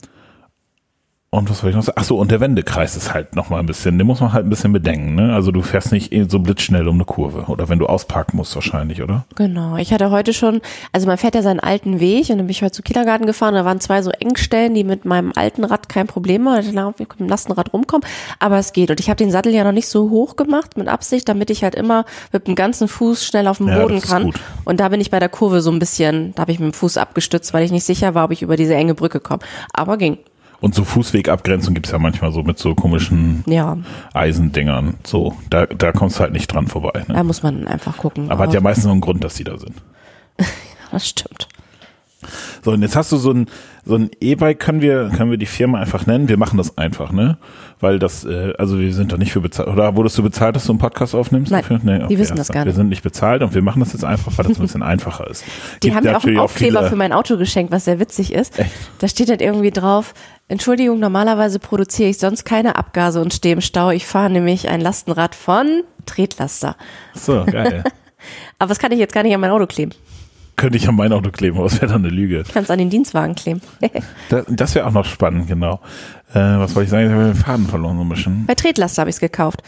und 1.32 1.49
was 1.49 1.61
soll 1.61 1.71
ich 1.71 1.77
noch 1.77 1.85
sagen? 1.85 1.97
Ach 2.00 2.03
so, 2.05 2.19
und 2.19 2.32
der 2.32 2.41
Wendekreis 2.41 2.97
ist 2.97 3.15
halt 3.15 3.37
noch 3.37 3.50
mal 3.50 3.61
ein 3.61 3.67
bisschen, 3.67 3.97
den 3.99 4.06
muss 4.09 4.21
man 4.21 4.32
halt 4.32 4.44
ein 4.47 4.50
bisschen 4.50 4.73
bedenken. 4.73 5.15
Ne? 5.15 5.32
Also 5.32 5.53
du 5.53 5.62
fährst 5.62 5.93
nicht 5.93 6.12
eh 6.12 6.27
so 6.29 6.41
blitzschnell 6.41 6.88
um 6.88 6.97
eine 6.97 7.05
Kurve. 7.05 7.44
Oder 7.47 7.69
wenn 7.69 7.79
du 7.79 7.87
ausparken 7.87 8.37
musst 8.37 8.53
wahrscheinlich, 8.56 9.00
oder? 9.00 9.25
Genau. 9.37 9.77
Ich 9.77 9.93
hatte 9.93 10.11
heute 10.11 10.32
schon, 10.32 10.61
also 10.93 11.06
man 11.06 11.19
fährt 11.19 11.37
ja 11.37 11.43
seinen 11.43 11.61
alten 11.61 12.00
Weg 12.00 12.23
und 12.31 12.38
dann 12.38 12.47
bin 12.47 12.50
ich 12.50 12.62
heute 12.62 12.73
zu 12.73 12.82
Kindergarten 12.82 13.27
gefahren. 13.27 13.55
Da 13.55 13.65
waren 13.65 13.79
zwei 13.79 14.03
so 14.03 14.11
Engstellen, 14.11 14.75
die 14.75 14.82
mit 14.82 15.05
meinem 15.05 15.32
alten 15.37 15.62
Rad 15.62 15.88
kein 15.88 16.09
Problem 16.09 16.44
waren. 16.47 16.61
Ich 16.61 16.73
mit 16.73 17.21
dem 17.21 17.29
Lastenrad 17.29 17.73
rumkommen. 17.73 18.05
Aber 18.41 18.59
es 18.59 18.73
geht. 18.73 18.91
Und 18.91 18.99
ich 18.99 19.09
habe 19.09 19.17
den 19.17 19.31
Sattel 19.31 19.55
ja 19.55 19.62
noch 19.62 19.71
nicht 19.71 19.87
so 19.88 20.11
hoch 20.11 20.35
gemacht 20.35 20.76
mit 20.76 20.88
Absicht, 20.88 21.29
damit 21.29 21.50
ich 21.50 21.62
halt 21.62 21.76
immer 21.76 22.06
mit 22.33 22.49
dem 22.49 22.56
ganzen 22.56 22.88
Fuß 22.88 23.25
schnell 23.25 23.47
auf 23.47 23.59
dem 23.59 23.69
Ja, 23.69 23.81
Boden 23.81 24.00
kann. 24.00 24.25
gut. 24.25 24.41
Und 24.65 24.81
da 24.81 24.88
bin 24.88 25.00
ich 25.00 25.12
bei 25.12 25.21
der 25.21 25.29
Kurve 25.29 25.61
so 25.61 25.71
ein 25.71 25.79
bisschen, 25.79 26.35
da 26.35 26.41
habe 26.43 26.50
ich 26.50 26.59
mit 26.59 26.73
dem 26.73 26.75
Fuß 26.75 26.97
abgestützt, 26.97 27.55
weil 27.55 27.65
ich 27.65 27.71
nicht 27.71 27.85
sicher 27.85 28.17
war, 28.17 28.25
ob 28.25 28.33
ich 28.33 28.43
über 28.43 28.56
diese 28.56 28.75
enge 28.75 28.97
Brücke 28.97 29.21
komme. 29.21 29.43
Aber 29.73 29.97
ging. 29.97 30.19
Und 30.61 30.75
so 30.75 30.85
Fußwegabgrenzung 30.85 31.75
gibt's 31.75 31.91
ja 31.91 31.99
manchmal 31.99 32.33
so 32.33 32.43
mit 32.43 32.59
so 32.59 32.75
komischen 32.75 33.43
Ja, 33.47 33.79
Eisendingern. 34.12 34.95
So, 35.05 35.35
da, 35.49 35.67
da 35.67 35.93
kommst 35.93 36.19
du 36.19 36.21
halt 36.21 36.33
nicht 36.33 36.53
dran 36.53 36.67
vorbei. 36.67 37.05
Ne? 37.09 37.15
da 37.15 37.23
muss 37.25 37.43
man 37.43 37.67
einfach 37.67 37.97
gucken. 37.97 38.31
Aber 38.31 38.45
hat 38.45 38.53
ja 38.53 38.61
meistens 38.61 38.85
noch 38.85 38.93
einen 38.93 39.01
Grund, 39.01 39.25
dass 39.25 39.35
die 39.35 39.45
da 39.45 39.57
sind. 39.59 39.75
das 40.93 41.09
stimmt. 41.09 41.49
So, 42.63 42.73
und 42.73 42.83
jetzt 42.83 42.97
hast 42.97 43.11
du 43.13 43.17
so 43.17 43.31
ein, 43.33 43.47
so 43.85 43.95
ein 43.95 44.11
E-Bike, 44.21 44.59
können 44.61 44.83
wir, 44.83 45.09
können 45.17 45.31
wir 45.31 45.39
die 45.39 45.47
Firma 45.47 45.79
einfach 45.81 46.07
nennen? 46.07 46.29
Wir 46.29 46.37
machen 46.37 46.59
das 46.59 46.77
einfach, 46.77 47.13
ne? 47.13 47.39
Weil 47.81 47.99
das, 47.99 48.25
äh, 48.25 48.53
also 48.59 48.79
wir 48.79 48.93
sind 48.93 49.11
da 49.11 49.17
nicht 49.17 49.33
für 49.33 49.41
bezahlt. 49.41 49.69
Oder 49.69 49.97
wurdest 49.97 50.19
du 50.19 50.23
bezahlt, 50.23 50.55
dass 50.55 50.65
du 50.67 50.73
einen 50.73 50.79
Podcast 50.79 51.15
aufnimmst? 51.15 51.51
Nein, 51.51 51.63
dafür? 51.69 52.09
die 52.09 52.19
wissen 52.19 52.37
das 52.37 52.49
gar 52.49 52.63
Wir 52.65 52.67
nicht. 52.67 52.77
sind 52.77 52.89
nicht 52.91 53.03
bezahlt 53.03 53.43
und 53.43 53.55
wir 53.55 53.63
machen 53.63 53.81
das 53.81 53.95
jetzt 53.95 54.05
einfach, 54.05 54.37
weil 54.37 54.47
das 54.47 54.59
ein 54.59 54.63
bisschen 54.63 54.83
einfacher 54.85 55.27
ist. 55.29 55.45
Die 55.83 55.89
Gibt 55.89 55.97
haben 55.97 56.05
mir 56.05 56.17
auch 56.19 56.25
einen 56.25 56.39
Aufkleber 56.39 56.81
viele- 56.81 56.91
für 56.91 56.97
mein 56.97 57.13
Auto 57.15 57.39
geschenkt, 57.39 57.73
was 57.73 57.87
sehr 57.87 57.99
witzig 58.01 58.35
ist. 58.35 58.59
Echt? 58.59 58.71
Da 58.99 59.09
steht 59.09 59.31
halt 59.31 59.41
irgendwie 59.41 59.71
drauf, 59.71 60.13
Entschuldigung, 60.49 60.99
normalerweise 60.99 61.59
produziere 61.59 62.11
ich 62.11 62.19
sonst 62.19 62.45
keine 62.45 62.77
Abgase 62.77 63.21
und 63.23 63.33
stehe 63.33 63.55
im 63.55 63.61
Stau. 63.63 63.91
Ich 63.91 64.05
fahre 64.05 64.29
nämlich 64.29 64.69
ein 64.69 64.81
Lastenrad 64.83 65.35
von 65.35 65.85
Tretlaster. 66.07 66.77
So, 67.15 67.45
geil. 67.47 67.85
Aber 68.59 68.69
das 68.69 68.79
kann 68.79 68.93
ich 68.93 68.99
jetzt 68.99 69.15
gar 69.15 69.23
nicht 69.23 69.35
an 69.35 69.41
mein 69.41 69.51
Auto 69.51 69.67
kleben. 69.67 69.93
Könnte 70.61 70.77
ich 70.77 70.87
an 70.91 70.95
mein 70.95 71.11
Auto 71.11 71.31
kleben, 71.31 71.57
aber 71.57 71.71
das 71.71 71.81
wäre 71.81 71.91
dann 71.91 72.05
eine 72.05 72.15
Lüge. 72.15 72.43
Ich 72.47 72.53
kann 72.53 72.65
es 72.65 72.71
an 72.71 72.79
den 72.79 72.91
Dienstwagen 72.91 73.35
kleben. 73.35 73.62
Das, 74.29 74.45
das 74.47 74.75
wäre 74.75 74.87
auch 74.87 74.93
noch 74.93 75.07
spannend, 75.07 75.49
genau. 75.49 75.81
Äh, 76.35 76.39
was 76.39 76.75
wollte 76.75 76.85
ich 76.85 76.91
sagen? 76.91 77.07
Ich 77.07 77.12
habe 77.12 77.25
den 77.25 77.35
Faden 77.35 77.67
verloren 77.67 77.97
so 77.97 78.05
ein 78.05 78.09
bisschen. 78.11 78.45
Bei 78.47 78.55
Tretlaster 78.55 79.01
habe 79.01 79.09
ich 79.09 79.17
es 79.17 79.21
gekauft. 79.21 79.62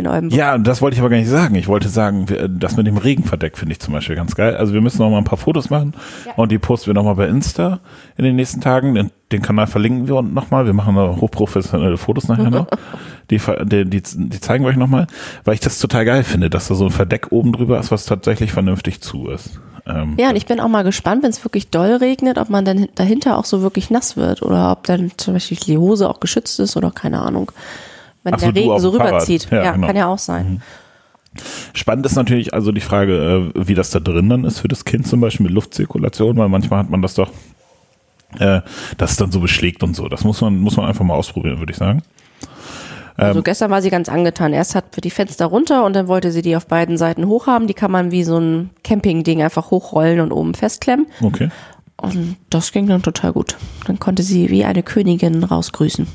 In 0.00 0.06
Oldenburg. 0.06 0.38
Ja, 0.38 0.58
das 0.58 0.82
wollte 0.82 0.94
ich 0.94 1.00
aber 1.00 1.10
gar 1.10 1.16
nicht 1.18 1.28
sagen. 1.28 1.54
Ich 1.54 1.68
wollte 1.68 1.88
sagen, 1.88 2.26
das 2.58 2.76
mit 2.76 2.86
dem 2.86 2.96
Regenverdeck 2.96 3.56
finde 3.58 3.72
ich 3.72 3.80
zum 3.80 3.94
Beispiel 3.94 4.16
ganz 4.16 4.34
geil. 4.34 4.56
Also 4.56 4.72
wir 4.74 4.80
müssen 4.80 4.98
noch 4.98 5.10
mal 5.10 5.18
ein 5.18 5.24
paar 5.24 5.38
Fotos 5.38 5.70
machen 5.70 5.94
Ja. 6.26 6.32
und 6.36 6.50
die 6.50 6.58
posten 6.58 6.86
wir 6.88 6.94
noch 6.94 7.04
mal 7.04 7.14
bei 7.14 7.28
Insta 7.28 7.80
in 8.16 8.24
den 8.24 8.36
nächsten 8.36 8.60
Tagen. 8.60 8.94
Den, 8.94 9.10
den 9.30 9.42
Kanal 9.42 9.66
verlinken 9.66 10.08
wir 10.08 10.16
und 10.16 10.34
noch 10.34 10.50
mal. 10.50 10.66
Wir 10.66 10.72
machen 10.72 10.96
da 10.96 11.16
hochprofessionelle 11.20 11.96
Fotos 11.98 12.28
nachher 12.28 12.50
noch. 12.50 12.66
Die, 13.30 13.38
die, 13.62 13.84
die, 13.88 14.02
die 14.02 14.40
zeigen 14.40 14.64
wir 14.64 14.70
euch 14.70 14.76
noch 14.76 14.88
mal, 14.88 15.06
weil 15.44 15.54
ich 15.54 15.60
das 15.60 15.78
total 15.78 16.04
geil 16.04 16.24
finde, 16.24 16.50
dass 16.50 16.66
da 16.66 16.74
so 16.74 16.86
ein 16.86 16.90
Verdeck 16.90 17.28
oben 17.30 17.52
drüber 17.52 17.78
ist, 17.78 17.92
was 17.92 18.04
tatsächlich 18.04 18.50
vernünftig 18.50 19.00
zu 19.02 19.28
ist. 19.28 19.60
Ähm, 19.86 20.16
Ja, 20.18 20.30
und 20.30 20.36
ich 20.36 20.46
bin 20.46 20.58
auch 20.58 20.66
mal 20.66 20.82
gespannt, 20.82 21.22
wenn 21.22 21.30
es 21.30 21.44
wirklich 21.44 21.70
doll 21.70 21.92
regnet, 21.92 22.38
ob 22.38 22.50
man 22.50 22.64
dann 22.64 22.88
dahinter 22.96 23.38
auch 23.38 23.44
so 23.44 23.62
wirklich 23.62 23.88
nass 23.88 24.16
wird 24.16 24.42
oder 24.42 24.72
ob 24.72 24.82
dann 24.82 25.12
zum 25.16 25.34
Beispiel 25.34 25.58
die 25.64 25.78
Hose 25.78 26.10
auch 26.10 26.18
geschützt 26.18 26.58
ist 26.58 26.76
oder 26.76 26.90
keine 26.90 27.20
Ahnung. 27.20 27.52
Wenn 28.22 28.34
Ach 28.34 28.38
der 28.38 28.54
Regen 28.54 28.78
so 28.78 28.90
rüberzieht. 28.90 29.48
Ja, 29.50 29.64
Ja, 29.64 29.72
genau. 29.72 29.86
kann 29.86 29.96
ja 29.96 30.06
auch 30.06 30.18
sein. 30.18 30.62
Spannend 31.72 32.04
ist 32.06 32.16
natürlich 32.16 32.52
also 32.54 32.72
die 32.72 32.80
Frage, 32.80 33.52
äh, 33.54 33.68
wie 33.68 33.74
das 33.74 33.90
da 33.90 34.00
drin 34.00 34.28
dann 34.28 34.44
ist 34.44 34.60
für 34.60 34.68
das 34.68 34.84
Kind 34.84 35.06
zum 35.06 35.20
Beispiel 35.20 35.44
mit 35.44 35.54
Luftzirkulation, 35.54 36.36
weil 36.36 36.48
manchmal 36.48 36.80
hat 36.80 36.90
man 36.90 37.02
das 37.02 37.14
doch, 37.14 37.30
äh, 38.38 38.60
dass 38.98 39.12
es 39.12 39.16
dann 39.16 39.30
so 39.30 39.40
beschlägt 39.40 39.82
und 39.82 39.94
so. 39.94 40.08
Das 40.08 40.24
muss 40.24 40.40
man, 40.40 40.58
muss 40.58 40.76
man 40.76 40.86
einfach 40.86 41.04
mal 41.04 41.14
ausprobieren, 41.14 41.58
würde 41.58 41.72
ich 41.72 41.78
sagen. 41.78 42.02
Ähm. 43.16 43.26
Also 43.26 43.42
gestern 43.42 43.70
war 43.70 43.82
sie 43.82 43.90
ganz 43.90 44.08
angetan. 44.08 44.52
Erst 44.52 44.74
hat 44.74 44.84
wir 44.96 45.02
die 45.02 45.10
Fenster 45.10 45.46
runter 45.46 45.84
und 45.84 45.94
dann 45.94 46.08
wollte 46.08 46.32
sie 46.32 46.42
die 46.42 46.56
auf 46.56 46.66
beiden 46.66 46.96
Seiten 46.96 47.26
hochhaben. 47.26 47.68
Die 47.68 47.74
kann 47.74 47.90
man 47.90 48.10
wie 48.10 48.24
so 48.24 48.38
ein 48.38 48.70
Campingding 48.82 49.42
einfach 49.42 49.70
hochrollen 49.70 50.20
und 50.20 50.32
oben 50.32 50.54
festklemmen. 50.54 51.06
Okay. 51.22 51.50
Und 52.00 52.36
das 52.48 52.72
ging 52.72 52.86
dann 52.86 53.02
total 53.02 53.32
gut. 53.32 53.56
Dann 53.84 53.98
konnte 53.98 54.22
sie 54.22 54.48
wie 54.48 54.64
eine 54.64 54.82
Königin 54.82 55.44
rausgrüßen 55.44 56.06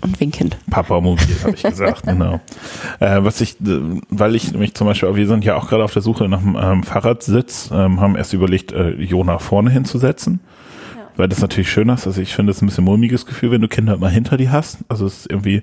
und 0.00 0.20
winken. 0.20 0.54
Papa 0.70 1.00
mobil, 1.00 1.36
habe 1.42 1.54
ich 1.54 1.62
gesagt, 1.62 2.02
genau. 2.06 2.40
Äh, 3.00 3.22
was 3.22 3.40
ich, 3.40 3.60
äh, 3.60 3.80
weil 4.08 4.34
ich 4.34 4.52
nämlich 4.52 4.74
zum 4.74 4.86
Beispiel, 4.86 5.14
wir 5.14 5.26
sind 5.26 5.44
ja 5.44 5.56
auch 5.56 5.68
gerade 5.68 5.84
auf 5.84 5.92
der 5.92 6.02
Suche 6.02 6.28
nach 6.28 6.40
einem 6.40 6.56
ähm, 6.56 6.82
Fahrradsitz, 6.82 7.70
ähm, 7.72 8.00
haben 8.00 8.16
erst 8.16 8.32
überlegt, 8.32 8.72
äh, 8.72 8.92
Jona 8.92 9.38
vorne 9.38 9.70
hinzusetzen. 9.70 10.40
Weil 11.16 11.28
das 11.28 11.40
natürlich 11.40 11.70
schön 11.70 11.88
ist. 11.90 12.06
Also 12.06 12.20
ich 12.20 12.34
finde 12.34 12.50
es 12.50 12.60
ein 12.60 12.66
bisschen 12.66 12.84
mulmiges 12.84 13.24
Gefühl, 13.24 13.52
wenn 13.52 13.60
du 13.60 13.68
Kinder 13.68 13.94
immer 13.94 14.08
hinter 14.08 14.36
dir 14.36 14.50
hast. 14.50 14.78
Also 14.88 15.06
es 15.06 15.18
ist 15.18 15.30
irgendwie 15.30 15.62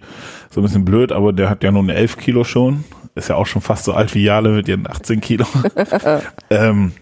so 0.49 0.61
ein 0.61 0.63
bisschen 0.63 0.85
blöd, 0.85 1.11
aber 1.11 1.33
der 1.33 1.49
hat 1.49 1.63
ja 1.63 1.71
nur 1.71 1.87
11 1.89 2.17
Kilo 2.17 2.45
schon. 2.45 2.85
Ist 3.15 3.27
ja 3.27 3.35
auch 3.35 3.47
schon 3.47 3.61
fast 3.61 3.83
so 3.83 3.93
alt 3.93 4.15
wie 4.15 4.23
Jale 4.23 4.49
mit 4.49 4.69
ihren 4.69 4.87
18 4.87 5.19
Kilo. 5.19 5.45
ähm, 6.49 6.93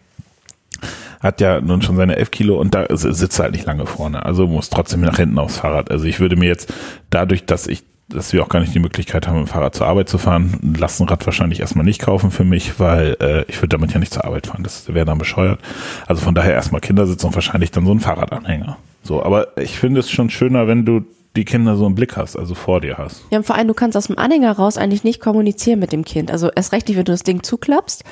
hat 1.20 1.42
ja 1.42 1.62
nun 1.62 1.82
schon 1.82 1.98
seine 1.98 2.16
11 2.16 2.32
Kilo 2.32 2.60
und 2.60 2.74
da 2.74 2.86
sitzt 2.90 3.40
er 3.40 3.44
halt 3.44 3.54
nicht 3.54 3.66
lange 3.66 3.86
vorne. 3.86 4.26
Also 4.26 4.48
muss 4.48 4.70
trotzdem 4.70 5.02
nach 5.02 5.18
hinten 5.18 5.38
aufs 5.38 5.58
Fahrrad. 5.58 5.92
Also 5.92 6.06
ich 6.06 6.20
würde 6.20 6.36
mir 6.36 6.48
jetzt 6.48 6.74
dadurch, 7.10 7.46
dass 7.46 7.68
ich 7.68 7.84
dass 8.10 8.34
wir 8.34 8.42
auch 8.42 8.50
gar 8.50 8.60
nicht 8.60 8.74
die 8.74 8.80
Möglichkeit 8.80 9.28
haben, 9.28 9.40
mit 9.40 9.48
dem 9.48 9.52
Fahrrad 9.52 9.76
zur 9.76 9.86
Arbeit 9.86 10.10
zu 10.10 10.18
fahren, 10.18 10.60
ein 10.64 10.74
Lastenrad 10.74 11.26
wahrscheinlich 11.26 11.60
erstmal 11.60 11.86
nicht 11.86 12.02
kaufen 12.02 12.32
für 12.32 12.44
mich, 12.44 12.80
weil 12.80 13.16
äh, 13.22 13.44
ich 13.48 13.58
würde 13.58 13.78
damit 13.78 13.94
ja 13.94 14.00
nicht 14.00 14.12
zur 14.12 14.26
Arbeit 14.26 14.48
fahren. 14.48 14.64
Das 14.64 14.92
wäre 14.92 15.06
dann 15.06 15.20
bescheuert. 15.20 15.60
Also 16.08 16.24
von 16.24 16.34
daher 16.34 16.54
erstmal 16.54 16.82
Kindersitz 16.82 17.24
und 17.24 17.36
wahrscheinlich 17.36 17.70
dann 17.72 17.86
so 17.86 17.92
ein 17.92 18.00
Fahrradanhänger. 18.00 18.78
So, 19.04 19.24
aber 19.24 19.58
ich 19.60 19.78
finde 19.78 20.00
es 20.00 20.10
schon 20.10 20.32
schöner, 20.32 20.68
wenn 20.68 20.86
du 20.86 21.06
die 21.36 21.46
Kinder 21.46 21.76
so 21.76 21.86
im 21.86 21.94
Blick 21.96 22.18
hast, 22.18 22.36
also 22.36 22.56
vor 22.56 22.82
dir 22.82 22.98
hast. 22.98 23.24
Ja, 23.30 23.38
und 23.38 23.46
vor 23.46 23.56
allem, 23.56 23.68
du 23.68 23.76
kannst 23.76 23.96
aus 23.96 24.08
dem 24.08 24.18
Anhänger 24.18 24.52
raus 24.54 24.78
eigentlich 24.78 25.04
nicht 25.04 25.22
kommunizieren 25.22 25.80
mit 25.80 25.92
dem 25.92 26.04
Kind. 26.04 26.32
Also 26.32 26.50
erst 26.50 26.74
recht 26.74 26.88
nicht, 26.88 26.98
wenn 26.98 27.06
du 27.06 27.12
das 27.12 27.24
Ding 27.24 27.44
zuklappst, 27.44 28.04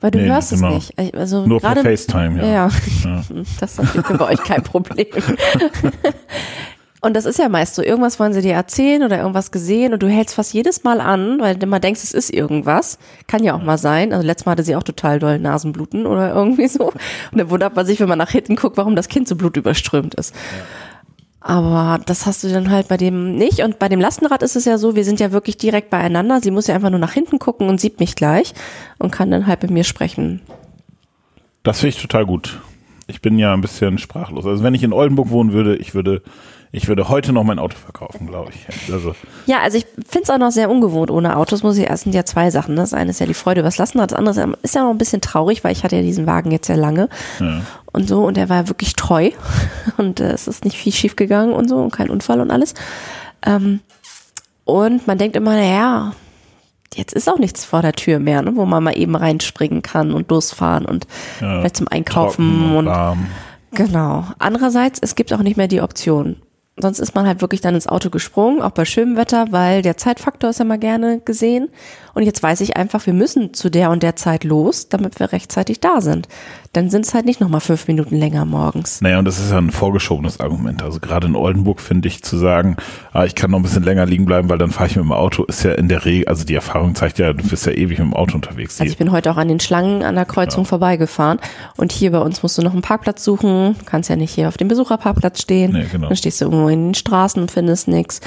weil 0.00 0.10
du 0.10 0.18
Nee, 0.18 0.28
hörst 0.28 0.50
genau. 0.50 0.76
es 0.76 0.92
nicht. 0.96 1.16
Also 1.16 1.46
Nur 1.46 1.60
per 1.60 1.74
gerade, 1.74 1.88
FaceTime, 1.88 2.38
ja. 2.40 2.46
Ja, 2.46 2.70
Ja. 3.04 3.22
das 3.60 3.72
ist 3.72 3.78
natürlich 3.82 4.18
bei 4.18 4.32
euch 4.32 4.42
kein 4.44 4.62
Problem. 4.62 5.06
Und 7.00 7.14
das 7.14 7.26
ist 7.26 7.38
ja 7.38 7.48
meist 7.48 7.76
so, 7.76 7.82
irgendwas 7.82 8.18
wollen 8.18 8.32
sie 8.32 8.42
dir 8.42 8.54
erzählen 8.54 9.04
oder 9.04 9.18
irgendwas 9.18 9.52
gesehen 9.52 9.92
und 9.92 10.02
du 10.02 10.08
hältst 10.08 10.34
fast 10.34 10.52
jedes 10.52 10.82
Mal 10.82 11.00
an, 11.00 11.38
weil 11.38 11.54
du 11.54 11.64
immer 11.64 11.78
denkst, 11.78 12.02
es 12.02 12.12
ist 12.12 12.30
irgendwas. 12.34 12.98
Kann 13.28 13.44
ja 13.44 13.54
auch 13.54 13.62
mal 13.62 13.78
sein. 13.78 14.12
Also 14.12 14.26
letztes 14.26 14.46
Mal 14.46 14.52
hatte 14.52 14.64
sie 14.64 14.74
auch 14.74 14.82
total 14.82 15.20
doll 15.20 15.38
Nasenbluten 15.38 16.06
oder 16.06 16.34
irgendwie 16.34 16.66
so. 16.66 16.86
Und 16.86 16.98
dann 17.38 17.50
wundert 17.50 17.76
man 17.76 17.86
sich, 17.86 18.00
wenn 18.00 18.08
man 18.08 18.18
nach 18.18 18.30
hinten 18.30 18.56
guckt, 18.56 18.76
warum 18.76 18.96
das 18.96 19.06
Kind 19.08 19.28
so 19.28 19.36
blutüberströmt 19.36 20.16
ist. 20.16 20.34
Aber 21.48 21.98
das 22.04 22.26
hast 22.26 22.44
du 22.44 22.48
dann 22.50 22.68
halt 22.68 22.88
bei 22.88 22.98
dem 22.98 23.34
nicht. 23.36 23.60
Und 23.60 23.78
bei 23.78 23.88
dem 23.88 24.02
Lastenrad 24.02 24.42
ist 24.42 24.54
es 24.54 24.66
ja 24.66 24.76
so, 24.76 24.94
wir 24.94 25.04
sind 25.04 25.18
ja 25.18 25.32
wirklich 25.32 25.56
direkt 25.56 25.88
beieinander. 25.88 26.42
Sie 26.42 26.50
muss 26.50 26.66
ja 26.66 26.74
einfach 26.74 26.90
nur 26.90 26.98
nach 26.98 27.14
hinten 27.14 27.38
gucken 27.38 27.70
und 27.70 27.80
sieht 27.80 28.00
mich 28.00 28.16
gleich 28.16 28.52
und 28.98 29.12
kann 29.12 29.30
dann 29.30 29.46
halt 29.46 29.62
mit 29.62 29.70
mir 29.70 29.84
sprechen. 29.84 30.42
Das 31.62 31.80
finde 31.80 31.96
ich 31.96 32.02
total 32.02 32.26
gut. 32.26 32.60
ich 33.06 33.22
bin 33.22 33.38
ja 33.38 33.54
ein 33.54 33.62
bisschen 33.62 33.96
sprachlos. 33.96 34.44
Also 34.44 34.62
wenn 34.62 34.74
ich 34.74 34.82
in 34.82 34.92
Oldenburg 34.92 35.30
wohnen 35.30 35.52
würde, 35.52 35.76
ich 35.76 35.94
würde, 35.94 36.22
ich 36.70 36.86
würde 36.88 37.08
heute 37.08 37.32
noch 37.32 37.44
mein 37.44 37.58
Auto 37.58 37.76
verkaufen, 37.76 38.26
glaube 38.26 38.52
ich. 38.54 38.92
Also 38.92 39.14
Ja, 39.46 39.60
also 39.60 39.78
ich 39.78 39.86
finde 40.06 40.24
es 40.24 40.30
auch 40.30 40.38
noch 40.38 40.50
sehr 40.50 40.70
ungewohnt 40.70 41.10
ohne 41.10 41.36
Autos, 41.36 41.62
muss 41.62 41.78
ich 41.78 41.88
erst 41.88 42.04
sind 42.04 42.14
ja 42.14 42.24
zwei 42.24 42.50
Sachen. 42.50 42.74
ne? 42.74 42.82
Das 42.82 42.94
eine 42.94 43.10
ist 43.10 43.20
ja 43.20 43.26
die 43.26 43.34
Freude 43.34 43.60
übers 43.60 43.78
Lassen, 43.78 43.98
das 43.98 44.12
andere 44.12 44.54
ist 44.62 44.74
ja 44.74 44.82
noch 44.82 44.90
ein 44.90 44.98
bisschen 44.98 45.20
traurig, 45.20 45.64
weil 45.64 45.72
ich 45.72 45.84
hatte 45.84 45.96
ja 45.96 46.02
diesen 46.02 46.26
Wagen 46.26 46.50
jetzt 46.50 46.66
sehr 46.66 46.76
lange 46.76 47.08
ja. 47.40 47.62
und 47.92 48.08
so 48.08 48.24
und 48.24 48.36
der 48.36 48.48
war 48.48 48.68
wirklich 48.68 48.94
treu 48.94 49.30
und 49.96 50.20
äh, 50.20 50.32
es 50.32 50.46
ist 50.46 50.64
nicht 50.64 50.76
viel 50.76 50.92
schief 50.92 51.16
gegangen 51.16 51.52
und 51.52 51.68
so 51.68 51.76
und 51.76 51.92
kein 51.92 52.10
Unfall 52.10 52.40
und 52.40 52.50
alles. 52.50 52.74
Ähm, 53.44 53.80
und 54.64 55.06
man 55.06 55.16
denkt 55.16 55.36
immer, 55.36 55.52
naja, 55.54 56.12
jetzt 56.94 57.14
ist 57.14 57.28
auch 57.28 57.38
nichts 57.38 57.64
vor 57.64 57.80
der 57.80 57.92
Tür 57.92 58.18
mehr, 58.18 58.42
ne, 58.42 58.52
wo 58.56 58.66
man 58.66 58.82
mal 58.82 58.96
eben 58.98 59.16
reinspringen 59.16 59.80
kann 59.82 60.12
und 60.12 60.30
losfahren 60.30 60.84
und 60.84 61.06
Ja. 61.40 61.60
vielleicht 61.60 61.76
zum 61.76 61.88
Einkaufen 61.88 62.76
und 62.76 62.86
warm. 62.86 63.26
Genau. 63.72 64.24
Andererseits, 64.38 64.98
es 65.00 65.14
gibt 65.14 65.32
auch 65.32 65.38
nicht 65.42 65.56
mehr 65.56 65.68
die 65.68 65.80
Option. 65.80 66.36
Sonst 66.80 66.98
ist 66.98 67.14
man 67.14 67.26
halt 67.26 67.40
wirklich 67.40 67.60
dann 67.60 67.74
ins 67.74 67.86
Auto 67.86 68.10
gesprungen, 68.10 68.62
auch 68.62 68.70
bei 68.70 68.84
schönem 68.84 69.16
Wetter, 69.16 69.46
weil 69.50 69.82
der 69.82 69.96
Zeitfaktor 69.96 70.50
ist 70.50 70.58
ja 70.58 70.64
mal 70.64 70.78
gerne 70.78 71.20
gesehen. 71.24 71.68
Und 72.18 72.24
jetzt 72.24 72.42
weiß 72.42 72.62
ich 72.62 72.76
einfach, 72.76 73.06
wir 73.06 73.12
müssen 73.12 73.54
zu 73.54 73.70
der 73.70 73.90
und 73.90 74.02
der 74.02 74.16
Zeit 74.16 74.42
los, 74.42 74.88
damit 74.88 75.20
wir 75.20 75.30
rechtzeitig 75.30 75.78
da 75.78 76.00
sind. 76.00 76.26
Dann 76.72 76.90
sind 76.90 77.06
es 77.06 77.14
halt 77.14 77.24
nicht 77.26 77.40
nochmal 77.40 77.60
fünf 77.60 77.86
Minuten 77.86 78.16
länger 78.16 78.44
morgens. 78.44 79.00
Naja, 79.00 79.20
und 79.20 79.24
das 79.24 79.38
ist 79.38 79.52
ja 79.52 79.58
ein 79.58 79.70
vorgeschobenes 79.70 80.40
Argument. 80.40 80.82
Also 80.82 80.98
gerade 80.98 81.28
in 81.28 81.36
Oldenburg 81.36 81.80
finde 81.80 82.08
ich 82.08 82.24
zu 82.24 82.36
sagen, 82.36 82.74
ah, 83.12 83.24
ich 83.24 83.36
kann 83.36 83.52
noch 83.52 83.60
ein 83.60 83.62
bisschen 83.62 83.84
länger 83.84 84.04
liegen 84.04 84.24
bleiben, 84.24 84.48
weil 84.48 84.58
dann 84.58 84.72
fahre 84.72 84.88
ich 84.88 84.96
mit 84.96 85.04
dem 85.04 85.12
Auto, 85.12 85.44
ist 85.44 85.62
ja 85.62 85.74
in 85.74 85.86
der 85.86 86.04
Regel, 86.04 86.26
also 86.26 86.44
die 86.44 86.56
Erfahrung 86.56 86.96
zeigt 86.96 87.20
ja, 87.20 87.32
du 87.32 87.46
bist 87.46 87.66
ja 87.66 87.70
ewig 87.70 88.00
mit 88.00 88.08
dem 88.08 88.14
Auto 88.14 88.34
unterwegs. 88.34 88.80
Also 88.80 88.90
ich 88.90 88.98
bin 88.98 89.12
heute 89.12 89.30
auch 89.30 89.36
an 89.36 89.46
den 89.46 89.60
Schlangen 89.60 90.02
an 90.02 90.16
der 90.16 90.24
Kreuzung 90.24 90.64
vorbeigefahren. 90.64 91.38
Und 91.76 91.92
hier 91.92 92.10
bei 92.10 92.18
uns 92.18 92.42
musst 92.42 92.58
du 92.58 92.62
noch 92.62 92.72
einen 92.72 92.82
Parkplatz 92.82 93.22
suchen. 93.22 93.76
Du 93.78 93.84
kannst 93.84 94.10
ja 94.10 94.16
nicht 94.16 94.34
hier 94.34 94.48
auf 94.48 94.56
dem 94.56 94.66
Besucherparkplatz 94.66 95.40
stehen. 95.40 95.70
Nee, 95.70 95.86
genau. 95.92 96.08
Dann 96.08 96.16
stehst 96.16 96.40
du 96.40 96.46
irgendwo 96.46 96.66
in 96.66 96.88
den 96.88 96.94
Straßen 96.94 97.40
und 97.40 97.52
findest 97.52 97.86
nichts. 97.86 98.20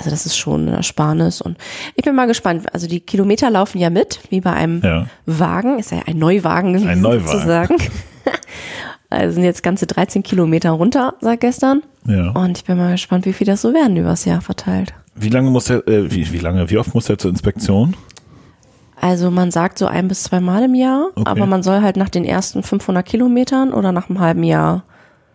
Also 0.00 0.10
das 0.10 0.26
ist 0.26 0.36
schon 0.36 0.66
eine 0.66 0.76
Ersparnis. 0.78 1.40
Und 1.40 1.56
ich 1.94 2.04
bin 2.04 2.14
mal 2.16 2.26
gespannt. 2.26 2.66
Also 2.74 2.88
die 2.88 3.00
Kilometer 3.00 3.50
laufen 3.50 3.78
ja 3.78 3.90
mit, 3.90 4.18
wie 4.30 4.40
bei 4.40 4.52
einem 4.52 4.80
Ja. 4.82 5.06
Wagen. 5.26 5.78
Ist 5.78 5.92
ja 5.92 5.98
ein 6.06 6.18
Neuwagen 6.18 6.72
gewesen, 6.72 7.00
Neuwagen. 7.00 7.26
sozusagen. 7.28 7.76
Also 9.12 9.34
sind 9.34 9.42
jetzt 9.44 9.64
ganze 9.64 9.88
13 9.88 10.22
Kilometer 10.22 10.70
runter 10.70 11.14
seit 11.20 11.40
gestern. 11.40 11.82
ja. 12.06 12.30
Und 12.30 12.58
ich 12.58 12.64
bin 12.64 12.78
mal 12.78 12.92
gespannt, 12.92 13.26
wie 13.26 13.32
viel 13.32 13.44
das 13.46 13.60
so 13.60 13.74
werden 13.74 13.96
übers 13.96 14.24
Jahr 14.24 14.40
verteilt. 14.40 14.94
Wie 15.16 15.30
lange 15.30 15.50
muss 15.50 15.64
der, 15.64 15.86
äh, 15.88 16.12
wie, 16.12 16.30
wie 16.32 16.38
lange, 16.38 16.70
wie 16.70 16.78
oft 16.78 16.94
muss 16.94 17.06
der 17.06 17.18
zur 17.18 17.32
Inspektion? 17.32 17.96
Also 19.00 19.32
man 19.32 19.50
sagt 19.50 19.78
so 19.78 19.86
ein 19.86 20.06
bis 20.06 20.22
zwei 20.22 20.38
Mal 20.38 20.62
im 20.62 20.76
Jahr, 20.76 21.08
Okay. 21.16 21.28
aber 21.28 21.46
man 21.46 21.64
soll 21.64 21.82
halt 21.82 21.96
nach 21.96 22.08
den 22.08 22.24
ersten 22.24 22.62
500 22.62 23.04
Kilometern 23.04 23.72
oder 23.72 23.90
nach 23.90 24.08
einem 24.08 24.20
halben 24.20 24.44
Jahr. 24.44 24.84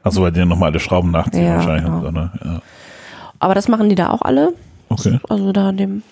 Achso, 0.04 0.22
weil 0.22 0.32
die 0.32 0.46
nochmal 0.46 0.70
alle 0.70 0.80
Schrauben 0.80 1.12
nachziehen 1.12 1.44
Ja, 1.46 1.56
wahrscheinlich. 1.56 1.84
genau. 1.86 2.02
So, 2.02 2.12
ne? 2.12 2.32
ja. 2.46 2.62
Aber 3.46 3.54
das 3.54 3.68
machen 3.68 3.90
die 3.90 3.96
da 3.96 4.10
auch 4.10 4.24
alle. 4.24 4.54
Okay. 4.90 5.20
Also 5.30 5.52
da 5.52 5.70
in 5.70 5.78
dem 5.78 6.04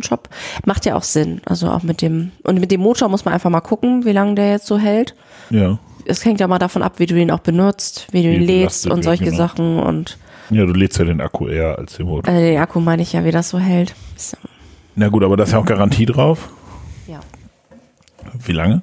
Shop 0.00 0.28
Macht 0.64 0.84
ja 0.86 0.96
auch 0.96 1.04
Sinn. 1.04 1.40
Also 1.46 1.68
auch 1.68 1.84
mit 1.84 2.02
dem, 2.02 2.32
und 2.42 2.58
mit 2.58 2.72
dem 2.72 2.80
Motor 2.80 3.08
muss 3.08 3.24
man 3.24 3.32
einfach 3.32 3.48
mal 3.48 3.60
gucken, 3.60 4.04
wie 4.04 4.10
lange 4.10 4.34
der 4.34 4.50
jetzt 4.50 4.66
so 4.66 4.76
hält. 4.76 5.14
Ja. 5.50 5.78
Es 6.04 6.24
hängt 6.24 6.40
ja 6.40 6.48
mal 6.48 6.58
davon 6.58 6.82
ab, 6.82 6.94
wie 6.96 7.06
du 7.06 7.14
ihn 7.14 7.30
auch 7.30 7.38
benutzt, 7.38 8.08
wie 8.10 8.24
du 8.24 8.28
ihn 8.34 8.42
lädst 8.42 8.88
und 8.88 9.04
solche 9.04 9.26
genau. 9.26 9.36
Sachen 9.36 9.78
und 9.78 10.18
Ja, 10.50 10.66
du 10.66 10.72
lädst 10.72 10.98
ja 10.98 11.04
den 11.04 11.20
Akku 11.20 11.46
eher 11.46 11.78
als 11.78 11.96
den 11.96 12.06
Motor. 12.06 12.34
äh, 12.34 12.52
den 12.54 12.60
Akku 12.60 12.80
meine 12.80 13.02
ich 13.02 13.12
ja, 13.12 13.24
wie 13.24 13.30
das 13.30 13.50
so 13.50 13.60
hält. 13.60 13.94
So, 14.16 14.36
Na 14.96 15.06
gut, 15.10 15.22
aber 15.22 15.36
da 15.36 15.44
ist 15.44 15.52
ja 15.52 15.60
auch 15.60 15.64
Garantie 15.64 16.06
drauf. 16.06 16.48
ja. 17.06 17.20
Wie 18.44 18.52
lange? 18.52 18.82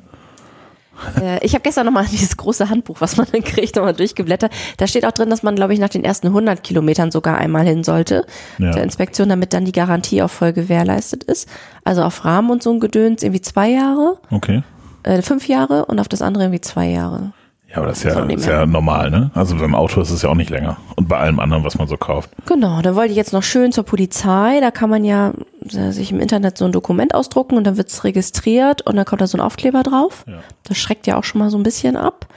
Äh, 1.22 1.46
ich 1.46 1.54
habe 1.54 1.62
gestern 1.62 1.86
nochmal 1.86 2.06
dieses 2.12 2.38
große 2.38 2.70
Handbuch, 2.70 2.98
was 3.00 3.18
man 3.18 3.28
dann 3.32 3.44
kriegt, 3.44 3.76
nochmal 3.76 3.94
durchgeblättert. 3.94 4.52
Da 4.78 4.88
steht 4.88 5.06
auch 5.06 5.12
drin, 5.12 5.30
dass 5.30 5.44
man, 5.44 5.56
glaube 5.56 5.74
ich, 5.74 5.80
nach 5.80 5.90
den 5.90 6.04
ersten 6.04 6.28
100 6.28 6.64
Kilometern 6.64 7.12
sogar 7.12 7.38
einmal 7.38 7.66
hin 7.66 7.84
sollte 7.84 8.26
Ja. 8.58 8.72
zur 8.72 8.82
Inspektion, 8.82 9.30
damit 9.30 9.54
dann 9.54 9.66
die 9.66 9.72
Garantie 9.72 10.22
auch 10.22 10.30
voll 10.30 10.54
gewährleistet 10.54 11.24
ist. 11.24 11.48
Also 11.84 12.04
auf 12.04 12.26
Rahmen 12.26 12.50
und 12.52 12.64
so 12.64 12.72
ein 12.72 12.80
Gedöns 12.80 13.24
irgendwie 13.24 13.42
zwei 13.42 13.70
Jahre, 13.70 14.18
Okay. 14.32 14.64
äh, 15.04 15.22
fünf 15.22 15.48
Jahre 15.48 15.86
und 15.86 16.00
auf 16.00 16.08
das 16.08 16.22
andere 16.22 16.46
irgendwie 16.46 16.62
zwei 16.62 16.88
Jahre. 16.88 17.32
Ja, 17.70 17.78
aber 17.78 17.88
das 17.88 17.98
ist 17.98 18.04
ja, 18.06 18.14
So 18.14 18.22
ist 18.24 18.46
ja 18.46 18.66
normal, 18.66 19.12
ne? 19.12 19.30
Also 19.34 19.58
beim 19.58 19.76
Auto 19.76 20.00
ist 20.00 20.10
es 20.10 20.22
ja 20.22 20.30
auch 20.30 20.36
nicht 20.36 20.50
länger. 20.50 20.78
Und 20.96 21.10
bei 21.10 21.18
allem 21.18 21.40
anderen, 21.40 21.66
was 21.66 21.78
man 21.78 21.88
so 21.88 21.98
kauft. 21.98 22.30
Genau, 22.46 22.82
dann 22.82 22.96
wollte 22.96 23.12
ich 23.12 23.18
jetzt 23.18 23.34
noch 23.34 23.44
schön 23.44 23.74
zur 23.74 23.84
Polizei. 23.84 24.60
Da 24.62 24.72
kann 24.72 24.90
man 24.90 25.04
ja 25.04 25.34
äh, 25.70 25.92
sich 25.92 26.12
im 26.12 26.22
Internet 26.22 26.58
so 26.58 26.66
ein 26.66 26.72
Dokument 26.72 27.14
ausdrucken 27.14 27.58
und 27.58 27.66
dann 27.66 27.76
wird's 27.76 28.06
registriert 28.06 28.84
und 28.84 28.96
dann 28.96 29.06
kommt 29.06 29.22
da 29.22 29.28
so 29.28 29.38
ein 29.38 29.42
Aufkleber 29.42 29.84
drauf. 29.84 30.24
Ja. 30.28 30.40
Das 30.64 30.78
schreckt 30.78 31.08
ja 31.08 31.18
auch 31.18 31.26
schon 31.26 31.40
mal 31.40 31.50
so 31.50 31.58
ein 31.58 31.64
bisschen 31.64 31.98
ab. 31.98 32.28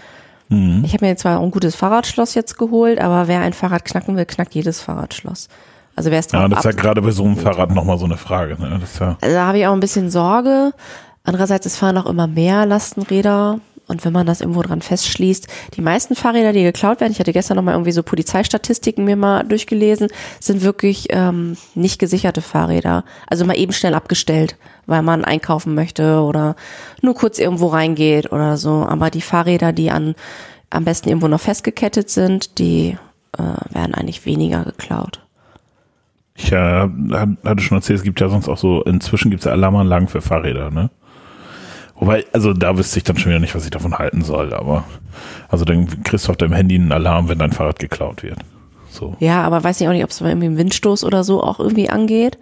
Mhm. 0.49 0.83
Ich 0.85 0.95
habe 0.95 1.07
mir 1.07 1.17
zwar 1.17 1.41
ein 1.41 1.53
gutes 1.53 1.77
Fahrradschloss 1.77 2.35
jetzt 2.35 2.59
geholt, 2.59 3.01
aber 3.01 3.29
wer 3.29 3.41
ein 3.41 3.53
Fahrrad 3.53 3.85
knacken 3.85 4.17
will, 4.17 4.27
knackt 4.27 4.55
jedes 4.55 4.81
Fahrradschloss. 4.81 5.49
Also 5.95 6.11
wer 6.11 6.19
es 6.19 6.33
Ja, 6.33 6.49
das 6.49 6.61
ist 6.61 6.65
ja 6.65 6.73
gerade 6.73 7.03
bei 7.03 7.13
so 7.13 7.25
einem 7.25 7.37
Fahrrad 7.37 7.71
nochmal 7.71 7.99
so 7.99 8.05
eine 8.05 8.17
Frage, 8.17 8.61
ne? 8.61 8.79
Das 8.81 8.95
ist 8.95 9.01
ja, 9.01 9.17
also 9.21 9.35
da 9.35 9.47
habe 9.47 9.59
ich 9.59 9.67
auch 9.67 9.73
ein 9.73 9.81
bisschen 9.81 10.11
Sorge. 10.11 10.73
Andererseits, 11.23 11.67
es 11.67 11.77
fahren 11.77 11.99
auch 11.99 12.07
immer 12.07 12.27
mehr 12.27 12.67
Lastenräder. 12.67 13.61
Und 13.91 14.05
wenn 14.05 14.13
man 14.13 14.27
das 14.27 14.41
irgendwo 14.41 14.63
dran 14.63 14.83
festschließt, 14.83 15.49
die 15.75 15.81
meisten 15.81 16.15
Fahrräder, 16.15 16.53
die 16.53 16.63
geklaut 16.63 17.01
werden, 17.01 17.13
ich 17.13 17.19
hatte 17.19 17.33
gestern 17.33 17.57
nochmal 17.57 17.75
irgendwie 17.75 17.91
so 17.91 18.05
Polizeistatistiken 18.05 19.05
mir 19.05 19.17
mal 19.17 19.43
durchgelesen, 19.43 20.09
sind 20.39 20.63
wirklich 20.63 21.09
ähm, 21.11 21.57
nicht 21.75 21.99
gesicherte 21.99 22.41
Fahrräder. 22.41 23.05
Also 23.27 23.45
mal 23.45 23.59
eben 23.59 23.73
schnell 23.73 23.95
abgestellt, 23.95 24.57
weil 24.87 25.03
man 25.03 25.25
einkaufen 25.25 25.75
möchte 25.75 26.21
oder 26.21 26.55
nur 27.03 27.15
kurz 27.15 27.41
irgendwo 27.41 27.67
reingeht 27.67 28.31
oder 28.31 28.57
so. 28.57 28.87
Aber 28.89 29.11
die 29.11 29.23
Fahrräder, 29.23 29.73
die 29.73 29.91
an 29.91 30.15
am 30.71 30.85
besten 30.85 31.09
irgendwo 31.09 31.27
noch 31.27 31.41
festgekettet 31.41 32.11
sind, 32.11 32.61
die 32.61 32.97
äh, 33.37 33.75
werden 33.75 33.95
eigentlich 33.95 34.25
weniger 34.25 34.63
geklaut. 34.65 35.21
ich 36.37 36.53
äh, 36.53 36.57
hatte 36.57 37.61
schon 37.61 37.79
erzählt, 37.79 37.99
es 37.99 38.05
gibt 38.05 38.21
ja 38.21 38.29
sonst 38.29 38.49
auch 38.49 38.57
so, 38.57 38.83
inzwischen 38.85 39.31
gibt 39.31 39.41
es 39.41 39.47
ja 39.47 39.53
Alarmanlagen 39.53 40.07
für 40.07 40.21
Fahrräder, 40.21 40.71
ne? 40.71 40.91
Wobei, 42.01 42.25
also 42.33 42.55
da 42.55 42.77
wüsste 42.77 42.99
ich 42.99 43.05
dann 43.05 43.19
schon 43.19 43.31
wieder 43.31 43.41
nicht, 43.41 43.55
was 43.55 43.65
ich 43.65 43.71
davon 43.71 43.99
halten 43.99 44.23
soll, 44.23 44.55
aber 44.55 44.85
also 45.49 45.65
dann 45.65 46.03
kriegst 46.03 46.27
du 46.27 46.31
auf 46.31 46.37
deinem 46.39 46.55
Handy 46.55 46.75
einen 46.75 46.93
Alarm, 46.93 47.29
wenn 47.29 47.39
dein 47.39 47.53
Fahrrad 47.53 47.79
geklaut 47.79 48.23
wird. 48.23 48.39
So. 48.89 49.17
Ja, 49.21 49.43
aber 49.43 49.63
weiß 49.63 49.81
ich 49.81 49.87
auch 49.87 49.93
nicht, 49.93 50.03
ob 50.03 50.11
es 50.11 50.21
mal 50.21 50.31
irgendwie 50.31 50.47
im 50.47 50.57
Windstoß 50.57 51.05
oder 51.05 51.23
so 51.25 51.43
auch 51.43 51.61
irgendwie 51.61 51.91
angeht. 51.91 52.39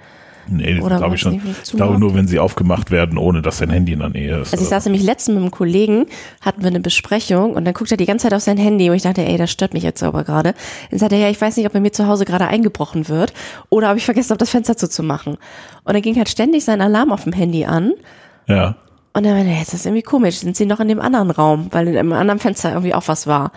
Nee, 0.50 0.80
Oder 0.80 0.96
glaube 0.96 1.16
ich 1.16 1.20
schon. 1.20 1.34
ich 1.34 1.72
glaube 1.72 1.98
nur, 1.98 2.14
wenn 2.14 2.26
sie 2.26 2.38
aufgemacht 2.38 2.90
werden, 2.90 3.18
ohne 3.18 3.42
dass 3.42 3.58
dein 3.58 3.68
Handy 3.68 3.92
in 3.92 3.98
der 3.98 4.08
Nähe 4.08 4.38
ist. 4.38 4.52
Also 4.52 4.62
ich 4.62 4.70
saß 4.70 4.86
nämlich 4.86 5.02
letztens 5.02 5.34
mit 5.34 5.42
einem 5.42 5.50
Kollegen, 5.50 6.06
hatten 6.40 6.62
wir 6.62 6.68
eine 6.68 6.80
Besprechung 6.80 7.52
und 7.52 7.66
dann 7.66 7.74
guckt 7.74 7.90
er 7.90 7.98
die 7.98 8.06
ganze 8.06 8.24
Zeit 8.24 8.34
auf 8.34 8.40
sein 8.40 8.56
Handy 8.56 8.88
und 8.88 8.96
ich 8.96 9.02
dachte, 9.02 9.22
ey, 9.22 9.36
das 9.36 9.50
stört 9.50 9.74
mich 9.74 9.82
jetzt 9.82 10.02
aber 10.02 10.24
gerade. 10.24 10.54
Dann 10.90 10.98
sagt 10.98 11.12
er, 11.12 11.18
ja, 11.18 11.28
ich 11.28 11.38
weiß 11.38 11.56
nicht, 11.58 11.66
ob 11.66 11.74
bei 11.74 11.80
mir 11.80 11.92
zu 11.92 12.06
Hause 12.06 12.24
gerade 12.24 12.46
eingebrochen 12.46 13.08
wird 13.08 13.34
oder 13.68 13.90
ob 13.90 13.98
ich 13.98 14.06
vergessen 14.06 14.30
habe, 14.30 14.38
das 14.38 14.48
Fenster 14.48 14.76
zuzumachen. 14.76 15.36
Und 15.84 15.92
dann 15.92 16.00
ging 16.00 16.16
halt 16.16 16.30
ständig 16.30 16.64
sein 16.64 16.80
Alarm 16.80 17.12
auf 17.12 17.24
dem 17.24 17.34
Handy 17.34 17.66
an. 17.66 17.92
Ja. 18.46 18.76
Und 19.12 19.24
dann 19.24 19.34
meinte 19.34 19.50
er, 19.50 19.58
jetzt 19.58 19.74
ist 19.74 19.86
irgendwie 19.86 20.02
komisch, 20.02 20.36
sind 20.36 20.56
sie 20.56 20.66
noch 20.66 20.80
in 20.80 20.88
dem 20.88 21.00
anderen 21.00 21.30
Raum, 21.30 21.68
weil 21.70 21.88
in 21.88 21.96
einem 21.96 22.12
anderen 22.12 22.38
Fenster 22.38 22.70
irgendwie 22.70 22.94
auch 22.94 23.08
was 23.08 23.26
war. 23.26 23.52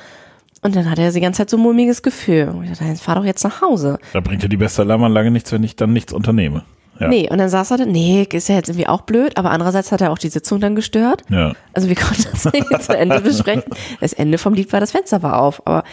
Und 0.62 0.76
dann 0.76 0.90
hatte 0.90 1.02
er 1.02 1.12
die 1.12 1.22
ganze 1.22 1.40
Zeit 1.40 1.50
so 1.50 1.58
ein 1.58 1.64
mulmiges 1.64 2.04
Gefühl. 2.04 2.50
Und 2.50 2.64
ich 2.64 2.70
dachte, 2.70 2.86
jetzt 2.86 3.02
fahr 3.02 3.16
doch 3.16 3.26
jetzt 3.26 3.44
nach 3.44 3.62
Hause. 3.62 3.98
Da 4.14 4.20
bringt 4.20 4.44
ja 4.44 4.48
die 4.50 4.58
beste 4.58 4.84
Alarmanlage 4.84 5.32
nichts, 5.32 5.52
wenn 5.52 5.64
ich 5.64 5.76
dann 5.76 5.92
nichts 5.92 6.14
unternehme. 6.14 6.64
Ja. 7.00 7.08
Nee, 7.08 7.28
und 7.32 7.40
dann 7.40 7.50
saß 7.50 7.72
er 7.72 7.78
da, 7.78 7.86
nee, 7.86 8.28
ist 8.32 8.48
ja 8.48 8.56
jetzt 8.56 8.70
irgendwie 8.70 8.88
auch 8.88 9.02
blöd, 9.02 9.36
aber 9.38 9.50
andererseits 9.50 9.92
hat 9.92 10.02
er 10.02 10.12
auch 10.12 10.20
die 10.20 10.30
Sitzung 10.30 10.60
dann 10.60 10.76
gestört. 10.76 11.24
Ja. 11.30 11.54
Also 11.74 11.90
wir 11.90 11.96
konnten 11.96 12.28
das 12.32 12.46
nicht 12.54 12.84
zu 12.84 12.96
Ende 12.96 13.22
besprechen. 13.22 13.64
Das 14.00 14.14
Ende 14.14 14.38
vom 14.38 14.54
Lied 14.54 14.72
war, 14.72 14.80
das 14.80 14.92
Fenster 14.92 15.24
war 15.24 15.42
auf, 15.42 15.66
aber 15.66 15.84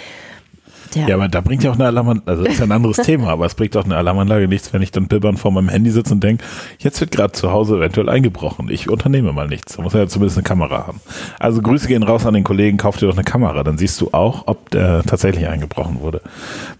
der, 0.94 1.08
Ja, 1.08 1.14
aber 1.14 1.28
da 1.28 1.40
bringt 1.40 1.62
ja 1.62 1.70
auch 1.70 1.74
eine 1.74 1.86
Alarmanlage, 1.86 2.28
also 2.28 2.44
das 2.44 2.54
ist 2.54 2.58
ja 2.58 2.66
ein 2.66 2.72
anderes 2.72 2.96
Thema, 3.04 3.28
aber 3.28 3.46
es 3.46 3.54
bringt 3.54 3.76
auch 3.76 3.84
eine 3.84 3.96
Alarmanlage 3.96 4.48
nichts, 4.48 4.72
wenn 4.72 4.82
ich 4.82 4.90
dann 4.90 5.08
bibbern 5.08 5.36
vor 5.36 5.50
meinem 5.52 5.68
Handy 5.68 5.90
sitze 5.90 6.14
und 6.14 6.22
denke, 6.22 6.44
jetzt 6.78 7.00
wird 7.00 7.10
gerade 7.10 7.32
zu 7.32 7.50
Hause 7.50 7.76
eventuell 7.76 8.08
eingebrochen. 8.08 8.68
Ich 8.70 8.88
unternehme 8.88 9.32
mal 9.32 9.48
nichts. 9.48 9.76
Da 9.76 9.82
muss 9.82 9.94
er 9.94 10.00
ja 10.00 10.08
zumindest 10.08 10.38
eine 10.38 10.44
Kamera 10.44 10.86
haben. 10.86 11.00
Also 11.38 11.62
Grüße 11.62 11.88
gehen 11.88 12.02
raus 12.02 12.26
an 12.26 12.34
den 12.34 12.44
Kollegen, 12.44 12.76
kauf 12.76 12.96
dir 12.96 13.06
doch 13.06 13.16
eine 13.16 13.24
Kamera, 13.24 13.62
dann 13.62 13.78
siehst 13.78 14.00
du 14.00 14.10
auch, 14.12 14.44
ob 14.46 14.70
der 14.70 15.02
tatsächlich 15.02 15.46
eingebrochen 15.48 16.00
wurde. 16.00 16.20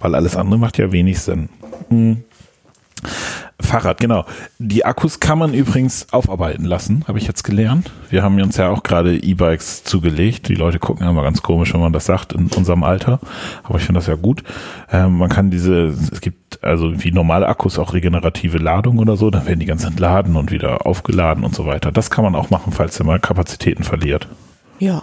Weil 0.00 0.14
alles 0.14 0.36
andere 0.36 0.58
macht 0.58 0.78
ja 0.78 0.92
wenig 0.92 1.20
Sinn. 1.20 1.48
Hm. 1.90 2.24
Fahrrad, 3.60 3.98
genau. 4.00 4.24
Die 4.58 4.84
Akkus 4.84 5.20
kann 5.20 5.38
man 5.38 5.52
übrigens 5.52 6.06
aufarbeiten 6.12 6.64
lassen, 6.64 7.04
habe 7.08 7.18
ich 7.18 7.26
jetzt 7.26 7.42
gelernt. 7.42 7.90
Wir 8.08 8.22
haben 8.22 8.40
uns 8.40 8.56
ja 8.56 8.70
auch 8.70 8.82
gerade 8.82 9.16
E-Bikes 9.16 9.84
zugelegt. 9.84 10.48
Die 10.48 10.54
Leute 10.54 10.78
gucken 10.78 11.04
ja 11.04 11.10
immer 11.10 11.22
ganz 11.22 11.42
komisch, 11.42 11.74
wenn 11.74 11.80
man 11.80 11.92
das 11.92 12.06
sagt 12.06 12.32
in 12.32 12.46
unserem 12.56 12.84
Alter. 12.84 13.18
Aber 13.64 13.78
ich 13.78 13.84
finde 13.84 13.98
das 13.98 14.06
ja 14.06 14.14
gut. 14.14 14.42
Ähm, 14.90 15.18
man 15.18 15.28
kann 15.28 15.50
diese, 15.50 15.86
es 15.86 16.20
gibt 16.20 16.62
also 16.64 17.02
wie 17.02 17.10
normale 17.10 17.46
Akkus 17.48 17.78
auch 17.78 17.92
regenerative 17.94 18.58
Ladung 18.58 18.98
oder 18.98 19.16
so. 19.16 19.30
Dann 19.30 19.46
werden 19.46 19.60
die 19.60 19.66
ganz 19.66 19.84
entladen 19.84 20.36
und 20.36 20.50
wieder 20.52 20.86
aufgeladen 20.86 21.44
und 21.44 21.54
so 21.54 21.66
weiter. 21.66 21.90
Das 21.92 22.10
kann 22.10 22.24
man 22.24 22.34
auch 22.34 22.50
machen, 22.50 22.72
falls 22.72 22.98
ihr 23.00 23.04
mal 23.04 23.18
Kapazitäten 23.20 23.82
verliert. 23.84 24.28
ja, 24.78 25.02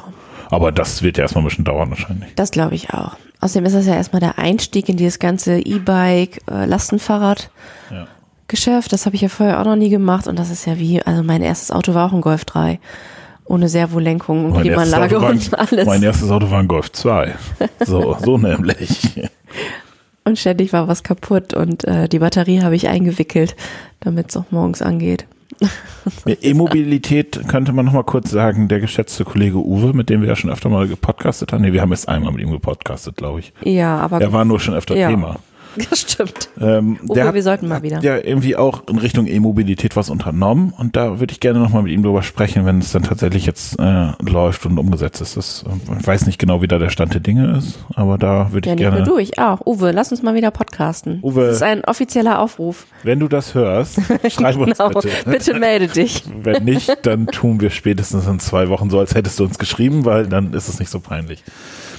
Aber 0.49 0.71
das 0.71 1.03
wird 1.03 1.17
ja 1.17 1.23
erstmal 1.23 1.43
ein 1.43 1.47
bisschen 1.49 1.65
dauern 1.65 1.89
wahrscheinlich. 1.89 2.33
das 2.35 2.51
glaube 2.51 2.75
ich 2.75 2.91
auch. 2.91 3.15
Außerdem 3.41 3.65
ist 3.65 3.75
das 3.75 3.85
ja 3.85 3.95
erstmal 3.95 4.19
der 4.19 4.37
Einstieg 4.39 4.89
in 4.89 4.97
dieses 4.97 5.19
ganze 5.19 5.59
E-Bike, 5.59 6.41
äh, 6.49 6.65
Lastenfahrrad. 6.65 7.49
Ja. 7.91 8.07
Geschäft, 8.47 8.93
das 8.93 9.05
habe 9.05 9.15
ich 9.15 9.21
ja 9.21 9.29
vorher 9.29 9.59
auch 9.59 9.65
noch 9.65 9.75
nie 9.75 9.89
gemacht 9.89 10.27
und 10.27 10.37
das 10.37 10.51
ist 10.51 10.65
ja 10.65 10.77
wie, 10.77 11.01
also 11.01 11.23
mein 11.23 11.41
erstes 11.41 11.71
Auto 11.71 11.93
war 11.93 12.07
auch 12.07 12.13
ein 12.13 12.21
Golf 12.21 12.45
3. 12.45 12.79
Ohne 13.47 13.69
Servolenkung 13.69 14.45
und 14.45 14.51
Mein 14.51 14.61
Klimaanlage 14.61 15.21
war, 15.21 15.29
und 15.29 15.53
alles. 15.53 15.85
mein 15.85 16.01
erstes 16.01 16.31
Auto 16.31 16.49
war 16.49 16.59
ein 16.59 16.67
Golf 16.67 16.91
2. 16.91 17.35
So, 17.85 18.17
so 18.23 18.37
nämlich. 18.39 19.21
Und 20.23 20.39
ständig 20.39 20.73
war 20.73 20.87
was 20.87 21.03
kaputt 21.03 21.53
und 21.53 21.85
äh, 21.85 22.09
die 22.09 22.17
Batterie 22.19 22.61
habe 22.61 22.75
ich 22.75 22.87
eingewickelt, 22.87 23.55
damit 23.99 24.29
es 24.29 24.37
auch 24.37 24.45
morgens 24.49 24.81
angeht. 24.81 25.25
E-Mobilität 26.25 27.47
könnte 27.47 27.71
man 27.73 27.85
noch 27.85 27.93
mal 27.93 28.03
kurz 28.03 28.29
sagen, 28.29 28.67
der 28.67 28.79
geschätzte 28.79 29.23
Kollege 29.25 29.57
Uwe, 29.57 29.93
mit 29.93 30.09
dem 30.09 30.21
wir 30.21 30.27
ja 30.29 30.35
schon 30.35 30.49
öfter 30.51 30.69
mal 30.69 30.87
gepodcastet 30.87 31.51
haben. 31.53 31.61
Nee, 31.61 31.73
wir 31.73 31.81
haben 31.81 31.91
jetzt 31.91 32.07
einmal 32.07 32.31
mit 32.31 32.41
ihm 32.41 32.51
gepodcastet, 32.51 33.15
glaube 33.17 33.39
ich. 33.39 33.53
Ja, 33.63 33.97
aber 33.97 34.21
Er 34.21 34.33
war 34.33 34.45
nur 34.45 34.59
schon 34.59 34.73
öfter 34.75 34.95
Ja. 34.95 35.09
Thema. 35.09 35.37
das 35.89 36.01
stimmt. 36.01 36.49
Ähm, 36.59 36.99
Uwe, 37.03 37.13
der 37.15 37.27
hat, 37.27 37.33
wir 37.33 37.43
sollten 37.43 37.67
mal 37.67 37.83
wieder. 37.83 37.97
hat 37.97 38.03
ja 38.03 38.17
irgendwie 38.17 38.55
auch 38.55 38.83
in 38.89 38.97
Richtung 38.97 39.27
E-Mobilität 39.27 39.95
was 39.95 40.09
unternommen 40.09 40.73
und 40.77 40.95
da 40.95 41.19
würde 41.19 41.31
ich 41.31 41.39
gerne 41.39 41.59
nochmal 41.59 41.83
mit 41.83 41.91
ihm 41.91 42.03
drüber 42.03 42.23
sprechen, 42.23 42.65
wenn 42.65 42.79
es 42.79 42.91
dann 42.91 43.03
tatsächlich 43.03 43.45
jetzt 43.45 43.79
äh, 43.79 44.11
läuft 44.21 44.65
und 44.65 44.77
umgesetzt 44.77 45.21
ist. 45.21 45.37
Das, 45.37 45.63
äh, 45.67 45.99
ich 45.99 46.07
weiß 46.07 46.25
nicht 46.25 46.39
genau, 46.39 46.61
wie 46.61 46.67
da 46.67 46.79
der 46.79 46.89
Stand 46.89 47.13
der 47.13 47.21
Dinge 47.21 47.57
ist, 47.57 47.79
aber 47.95 48.17
da 48.17 48.51
würde 48.51 48.69
Ja, 48.69 48.73
ich 48.75 48.79
nicht 48.79 48.89
gerne, 48.89 49.05
nur 49.05 49.15
du, 49.15 49.17
ich 49.17 49.39
auch. 49.39 49.65
Uwe, 49.65 49.91
lass 49.91 50.11
uns 50.11 50.23
mal 50.23 50.35
wieder 50.35 50.51
podcasten. 50.51 51.19
Uwe. 51.21 51.47
Das 51.47 51.57
ist 51.57 51.63
ein 51.63 51.83
offizieller 51.85 52.39
Aufruf. 52.39 52.85
wenn 53.03 53.19
du 53.19 53.27
das 53.27 53.53
hörst, 53.53 53.99
schreib 54.29 54.57
uns 54.57 54.77
Genau. 54.77 54.89
bitte. 54.89 55.09
Bitte 55.25 55.53
melde 55.59 55.87
dich. 55.87 56.23
Wenn 56.41 56.63
nicht, 56.63 56.91
dann 57.05 57.27
tun 57.27 57.59
wir 57.61 57.69
spätestens 57.69 58.27
in 58.27 58.39
zwei 58.39 58.69
Wochen 58.69 58.89
so, 58.89 58.99
als 58.99 59.15
hättest 59.15 59.39
du 59.39 59.43
uns 59.45 59.57
geschrieben, 59.57 60.05
weil 60.05 60.27
dann 60.27 60.53
ist 60.53 60.67
es 60.69 60.79
nicht 60.79 60.89
so 60.89 60.99
peinlich. 60.99 61.43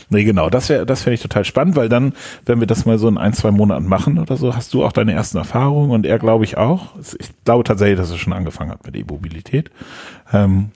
Nee, 0.09 0.25
genau, 0.25 0.51
das 0.51 0.69
wäre, 0.69 0.87
das 0.87 1.03
fände 1.03 1.15
ich 1.15 1.23
total 1.23 1.45
spannend, 1.45 1.75
weil 1.77 1.89
dann, 1.89 2.13
wenn 2.45 2.61
wir 2.61 2.67
das 2.69 2.87
mal 2.87 2.97
so 2.99 3.09
in 3.09 3.19
ein, 3.19 3.33
zwei 3.33 3.51
Monaten 3.51 3.87
machen 3.87 4.19
oder 4.19 4.37
so, 4.37 4.55
hast 4.55 4.73
du 4.73 4.85
auch 4.85 4.93
deine 4.93 5.13
ersten 5.13 5.37
Erfahrungen 5.39 5.91
und 5.91 6.07
er 6.07 6.19
glaube 6.19 6.45
ich 6.45 6.57
auch. 6.57 6.91
Ich 7.19 7.31
glaube 7.45 7.65
tatsächlich, 7.65 7.99
dass 7.99 8.11
er 8.13 8.19
schon 8.19 8.33
angefangen 8.33 8.71
hat 8.71 8.87
mit 8.87 8.95
E-Mobilität. 8.97 9.71
Ähm, 10.33 10.71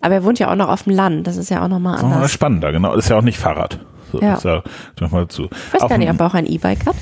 Aber 0.00 0.14
er 0.14 0.24
wohnt 0.24 0.38
ja 0.38 0.50
auch 0.50 0.56
noch 0.56 0.68
auf 0.68 0.82
dem 0.82 0.92
Land. 0.92 1.26
Das 1.26 1.36
ist 1.38 1.48
ja 1.50 1.64
auch 1.64 1.68
nochmal 1.68 1.92
das 1.94 2.00
ist 2.00 2.02
noch 2.04 2.10
mal 2.10 2.16
anders. 2.16 2.32
spannender, 2.32 2.72
genau. 2.72 2.94
Das 2.94 3.06
ist 3.06 3.08
ja 3.10 3.16
auch 3.16 3.22
nicht 3.22 3.38
Fahrrad. 3.38 3.78
So, 4.12 4.20
Ja. 4.20 4.34
Ist 4.34 4.44
ja 4.44 4.62
nochmal 5.00 5.22
dazu. 5.22 5.44
Ich 5.50 5.74
weiß 5.74 5.80
Auf 5.82 5.88
gar 5.88 5.96
nicht, 5.98 6.10
ob 6.10 6.20
er 6.20 6.26
auch 6.26 6.34
ein 6.34 6.46
E-Bike 6.46 6.84
hat. 6.86 6.96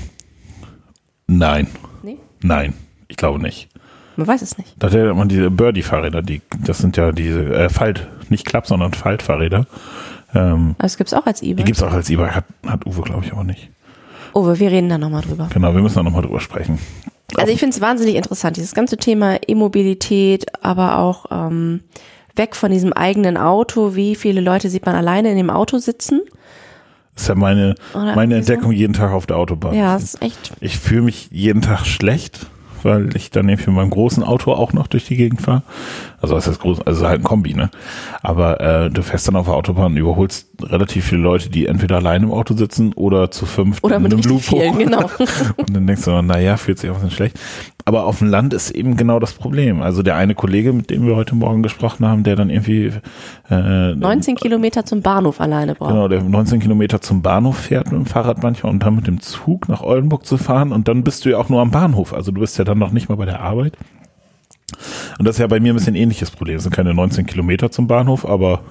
Nein, 1.27 1.67
Nee. 2.03 2.19
nein, 2.43 2.75
ich 3.09 3.17
glaube 3.17 3.41
nicht. 3.41 3.69
Man 4.17 4.27
weiß 4.27 4.43
es 4.43 4.59
nicht. 4.59 4.75
Da 4.79 4.89
hat 4.89 4.95
immer 4.95 5.25
diese 5.27 5.51
Birdie-Fahrräder, 5.51 6.21
die, 6.23 6.43
das 6.63 6.79
sind 6.79 6.97
ja 6.99 7.13
diese 7.13 7.55
äh, 7.55 7.69
Falt, 7.71 8.09
nicht 8.29 8.45
Klapp, 8.45 8.67
sondern 8.67 8.93
Faltfahrräder. 8.93 9.67
Ähm, 10.35 10.75
Aber 10.79 10.87
es 10.87 10.97
gibt 10.97 11.09
es 11.09 11.15
auch 11.15 11.27
als 11.27 11.41
Die 11.41 11.51
E-Bike. 11.51 11.67
gibt's 11.67 11.83
auch 11.83 11.93
als 11.93 12.09
E-Bike, 12.11 12.35
hat, 12.35 12.45
hat 12.67 12.87
Uwe, 12.87 13.03
glaube 13.03 13.25
ich, 13.25 13.33
aber 13.33 13.45
nicht. 13.45 13.71
Uwe, 14.35 14.59
wir 14.59 14.71
reden 14.71 14.89
da 14.89 14.99
nochmal 14.99 15.23
drüber. 15.23 15.49
Genau, 15.53 15.75
wir 15.75 15.83
müssen 15.83 15.97
da 15.97 16.03
nochmal 16.03 16.23
drüber 16.23 16.41
sprechen. 16.41 16.79
Also 17.37 17.53
ich 17.53 17.59
finde 17.59 17.75
es 17.75 17.81
wahnsinnig 17.81 18.17
interessant, 18.17 18.57
dieses 18.57 18.75
ganze 18.75 18.97
Thema 18.97 19.39
E-Mobilität, 19.47 20.47
aber 20.65 20.99
auch 20.99 21.27
ähm, 21.31 21.81
weg 22.37 22.57
von 22.57 22.71
diesem 22.71 22.93
eigenen 22.93 23.37
Auto. 23.37 23.95
Wie 23.95 24.15
viele 24.15 24.41
Leute 24.41 24.69
sieht 24.71 24.85
man 24.87 24.95
alleine 24.95 25.31
in 25.31 25.37
dem 25.37 25.51
Auto 25.51 25.79
sitzen? 25.79 26.21
Das 27.15 27.25
ist 27.25 27.29
ja 27.29 27.35
meine, 27.35 27.75
Oder 27.95 28.15
meine 28.15 28.35
so? 28.35 28.39
Entdeckung 28.53 28.73
jeden 28.73 28.95
Tag 28.95 29.13
auf 29.13 29.27
der 29.27 29.37
Autobahn. 29.37 29.75
Ja, 29.75 29.97
es 29.97 30.05
ist 30.15 30.23
echt. 30.23 30.53
Ich 30.61 30.79
fühle 30.79 31.03
mich 31.03 31.29
jeden 31.31 31.61
Tag 31.63 31.85
schlecht, 31.87 32.47
weil 32.83 33.15
ich 33.17 33.31
dann 33.31 33.49
irgendwie 33.49 33.71
mit 33.71 33.77
meinem 33.77 33.91
großen 33.91 34.23
Auto 34.23 34.53
auch 34.53 34.73
noch 34.73 34.87
durch 34.87 35.07
die 35.07 35.17
Gegend 35.17 35.43
fahre. 35.43 35.63
Also 36.23 36.37
was 36.37 36.47
heißt 36.47 36.61
groß, 36.61 36.81
also 36.87 37.09
halt 37.09 37.21
ein 37.21 37.25
Kombi, 37.25 37.53
ne? 37.53 37.69
Aber 38.23 38.61
äh, 38.61 38.91
du 38.91 39.03
fährst 39.03 39.27
dann 39.27 39.35
auf 39.35 39.47
der 39.47 39.55
Autobahn 39.55 39.93
und 39.93 39.97
überholst 39.99 40.49
relativ 40.63 41.07
viele 41.07 41.21
Leute, 41.21 41.51
die 41.51 41.67
entweder 41.67 41.97
allein 41.97 42.23
im 42.23 42.31
Auto 42.31 42.55
sitzen 42.55 42.93
oder 42.95 43.33
zu 43.33 43.45
fünf 43.45 43.81
Oder 43.83 43.99
mit 43.99 44.13
einem 44.13 44.39
vielen, 44.39 44.79
genau. 44.79 45.11
Und 45.57 45.75
dann 45.75 45.87
denkst 45.87 46.05
du, 46.05 46.23
naja, 46.23 46.57
fühlt 46.57 46.79
sich 46.79 46.91
auch 46.91 46.95
ein 46.95 47.03
bisschen 47.03 47.17
schlecht. 47.17 47.39
Aber 47.85 48.05
auf 48.07 48.19
dem 48.19 48.29
Land 48.29 48.55
ist 48.55 48.71
eben 48.71 48.97
genau 48.97 49.19
das 49.19 49.33
Problem. 49.33 49.83
Also 49.83 50.05
der 50.05 50.15
eine 50.15 50.37
Kollege, 50.37 50.73
mit 50.73 50.91
dem 50.91 51.05
wir 51.07 51.17
heute 51.17 51.35
Morgen 51.35 51.65
gesprochen 51.65 52.07
haben, 52.07 52.23
der 52.23 52.37
dann 52.37 52.49
irgendwie 52.49 52.93
äh, 53.51 53.95
19 53.95 54.37
Kilometer 54.37 54.85
zum 54.85 55.03
Bahnhof 55.03 55.41
alleine 55.41 55.75
braucht. 55.75 55.91
Genau, 55.91 56.07
der 56.07 56.23
19 56.23 56.61
Kilometer 56.61 57.01
zum 57.01 57.23
Bahnhof 57.23 57.57
fährt 57.59 57.91
mit 57.91 58.01
dem 58.01 58.07
Fahrrad 58.07 58.43
manchmal 58.43 58.73
und 58.73 58.85
dann 58.85 58.95
mit 58.95 59.09
dem 59.09 59.21
Zug 59.21 59.69
nach 59.69 59.83
Oldenburg 59.83 60.25
zu 60.25 60.37
fahren 60.37 60.71
und 60.71 60.87
dann 60.87 61.03
bist 61.03 61.25
du 61.25 61.31
ja 61.31 61.39
auch 61.39 61.49
nur 61.49 61.61
am 61.61 61.73
Bahnhof. 61.73 62.15
Also 62.15 62.31
du 62.31 62.41
bist 62.41 62.57
ja 62.59 62.65
dann 62.65 62.79
noch 62.79 62.93
nicht 62.93 63.09
mal 63.09 63.17
bei 63.17 63.27
der 63.27 63.41
Arbeit. 63.41 63.77
Und 65.19 65.27
das 65.27 65.37
ist 65.37 65.41
ja 65.41 65.47
bei 65.47 65.61
mir 65.61 65.73
ein 65.73 65.77
bisschen 65.77 65.95
ähnliches 65.95 66.31
Problem. 66.31 66.57
Es 66.57 66.63
sind 66.65 66.75
keine 66.75 66.95
19 66.95 67.27
Kilometer 67.27 67.71
zum 67.71 67.87
Bahnhof, 67.87 68.27
aber 68.27 68.63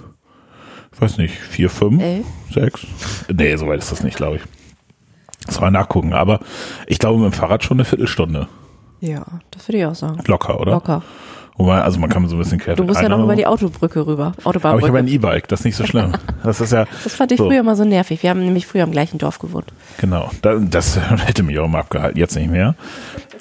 ich 0.94 1.02
weiß 1.02 1.18
nicht, 1.18 1.34
vier, 1.36 1.70
fünf, 1.70 2.02
Elf. 2.02 2.26
sechs? 2.54 2.86
Nee, 3.34 3.56
so 3.56 3.68
weit 3.68 3.80
ist 3.80 3.92
das 3.92 4.04
nicht, 4.04 4.18
glaube 4.18 4.38
ich. 4.38 4.42
Das 5.46 5.60
mal 5.60 5.72
nachgucken. 5.72 6.14
Aber 6.14 6.40
ich 6.88 7.00
glaube 7.00 7.20
mit 7.22 7.32
dem 7.32 7.36
Fahrrad 7.36 7.64
schon 7.64 7.78
eine 7.78 7.86
Viertelstunde. 7.86 8.48
Ja, 9.00 9.26
das 9.50 9.68
würde 9.68 9.80
ich 9.80 9.86
auch 9.86 9.96
sagen. 9.96 10.22
Locker, 10.28 10.60
oder? 10.60 10.74
Locker. 10.74 11.02
Wobei, 11.58 11.82
also 11.82 12.00
man 12.00 12.10
kann 12.10 12.28
so 12.28 12.36
ein 12.36 12.40
bisschen 12.40 12.60
quer 12.60 12.76
Du 12.76 12.84
musst 12.84 13.02
ja 13.02 13.10
noch 13.10 13.24
über 13.24 13.36
die 13.36 13.46
Autobrücke 13.46 14.08
rüber. 14.08 14.28
Aber 14.28 14.38
ich 14.38 14.46
habe 14.46 14.50
Autobahnbrücke. 14.50 14.98
ein 14.98 15.08
E-Bike, 15.08 15.48
das 15.48 15.62
ist 15.62 15.66
nicht 15.66 15.76
so 15.76 15.86
schlimm. 15.86 16.14
Das 16.44 16.60
ist 16.60 16.72
ja. 16.72 16.88
Das 17.04 17.14
fand 17.14 17.32
ich 17.32 17.38
so. 17.38 17.48
früher 17.48 17.62
mal 17.62 17.76
so 17.76 17.86
nervig. 17.86 18.24
Wir 18.24 18.32
haben 18.32 18.40
nämlich 18.40 18.66
früher 18.66 18.84
im 18.84 18.92
gleichen 18.92 19.20
Dorf 19.20 19.38
gewohnt. 19.38 19.68
Genau, 20.00 20.32
da, 20.42 20.56
das 20.56 21.00
hätte 21.26 21.44
mich 21.44 21.60
auch 21.60 21.68
mal 21.68 21.82
abgehalten, 21.82 22.18
jetzt 22.18 22.36
nicht 22.36 22.50
mehr. 22.50 22.76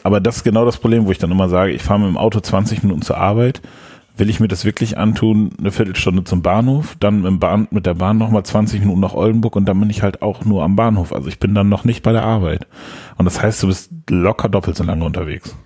Aber 0.03 0.21
das 0.21 0.39
ist 0.39 0.45
genau 0.45 0.65
das 0.67 0.77
Problem, 0.77 1.07
wo 1.07 1.11
ich 1.11 1.19
dann 1.19 1.31
immer 1.31 1.49
sage, 1.49 1.73
ich 1.73 1.83
fahre 1.83 2.01
mit 2.01 2.09
dem 2.09 2.19
Auto 2.19 2.41
20 2.41 2.83
Minuten 2.83 3.03
zur 3.03 3.17
Arbeit. 3.17 3.63
Will 4.17 4.29
ich 4.29 4.39
mir 4.39 4.49
das 4.49 4.67
wirklich 4.67 4.99
antun, 4.99 5.53
eine 5.59 5.71
Viertelstunde 5.71 6.25
zum 6.25 6.43
Bahnhof, 6.43 6.97
dann 7.01 7.23
mit, 7.23 7.41
Bahn, 7.41 7.69
mit 7.71 7.87
der 7.87 7.95
Bahn 7.95 8.19
nochmal 8.19 8.43
20 8.43 8.81
Minuten 8.81 9.01
nach 9.01 9.15
Oldenburg 9.15 9.57
und 9.57 9.65
dann 9.65 9.81
bin 9.81 9.89
ich 9.89 10.03
halt 10.03 10.21
auch 10.21 10.45
nur 10.45 10.63
am 10.63 10.77
Bahnhof. 10.77 11.15
Also 11.15 11.29
ich 11.29 11.39
bin 11.39 11.55
dann 11.55 11.71
noch 11.71 11.85
nicht 11.85 12.03
bei 12.03 12.13
der 12.13 12.25
Arbeit. 12.25 12.67
Und 13.17 13.25
das 13.25 13.41
heißt, 13.41 13.63
du 13.63 13.69
bist 13.69 13.91
locker 14.11 14.51
doppelt 14.51 14.77
so 14.77 14.85
lange 14.85 15.07
unterwegs. 15.07 15.57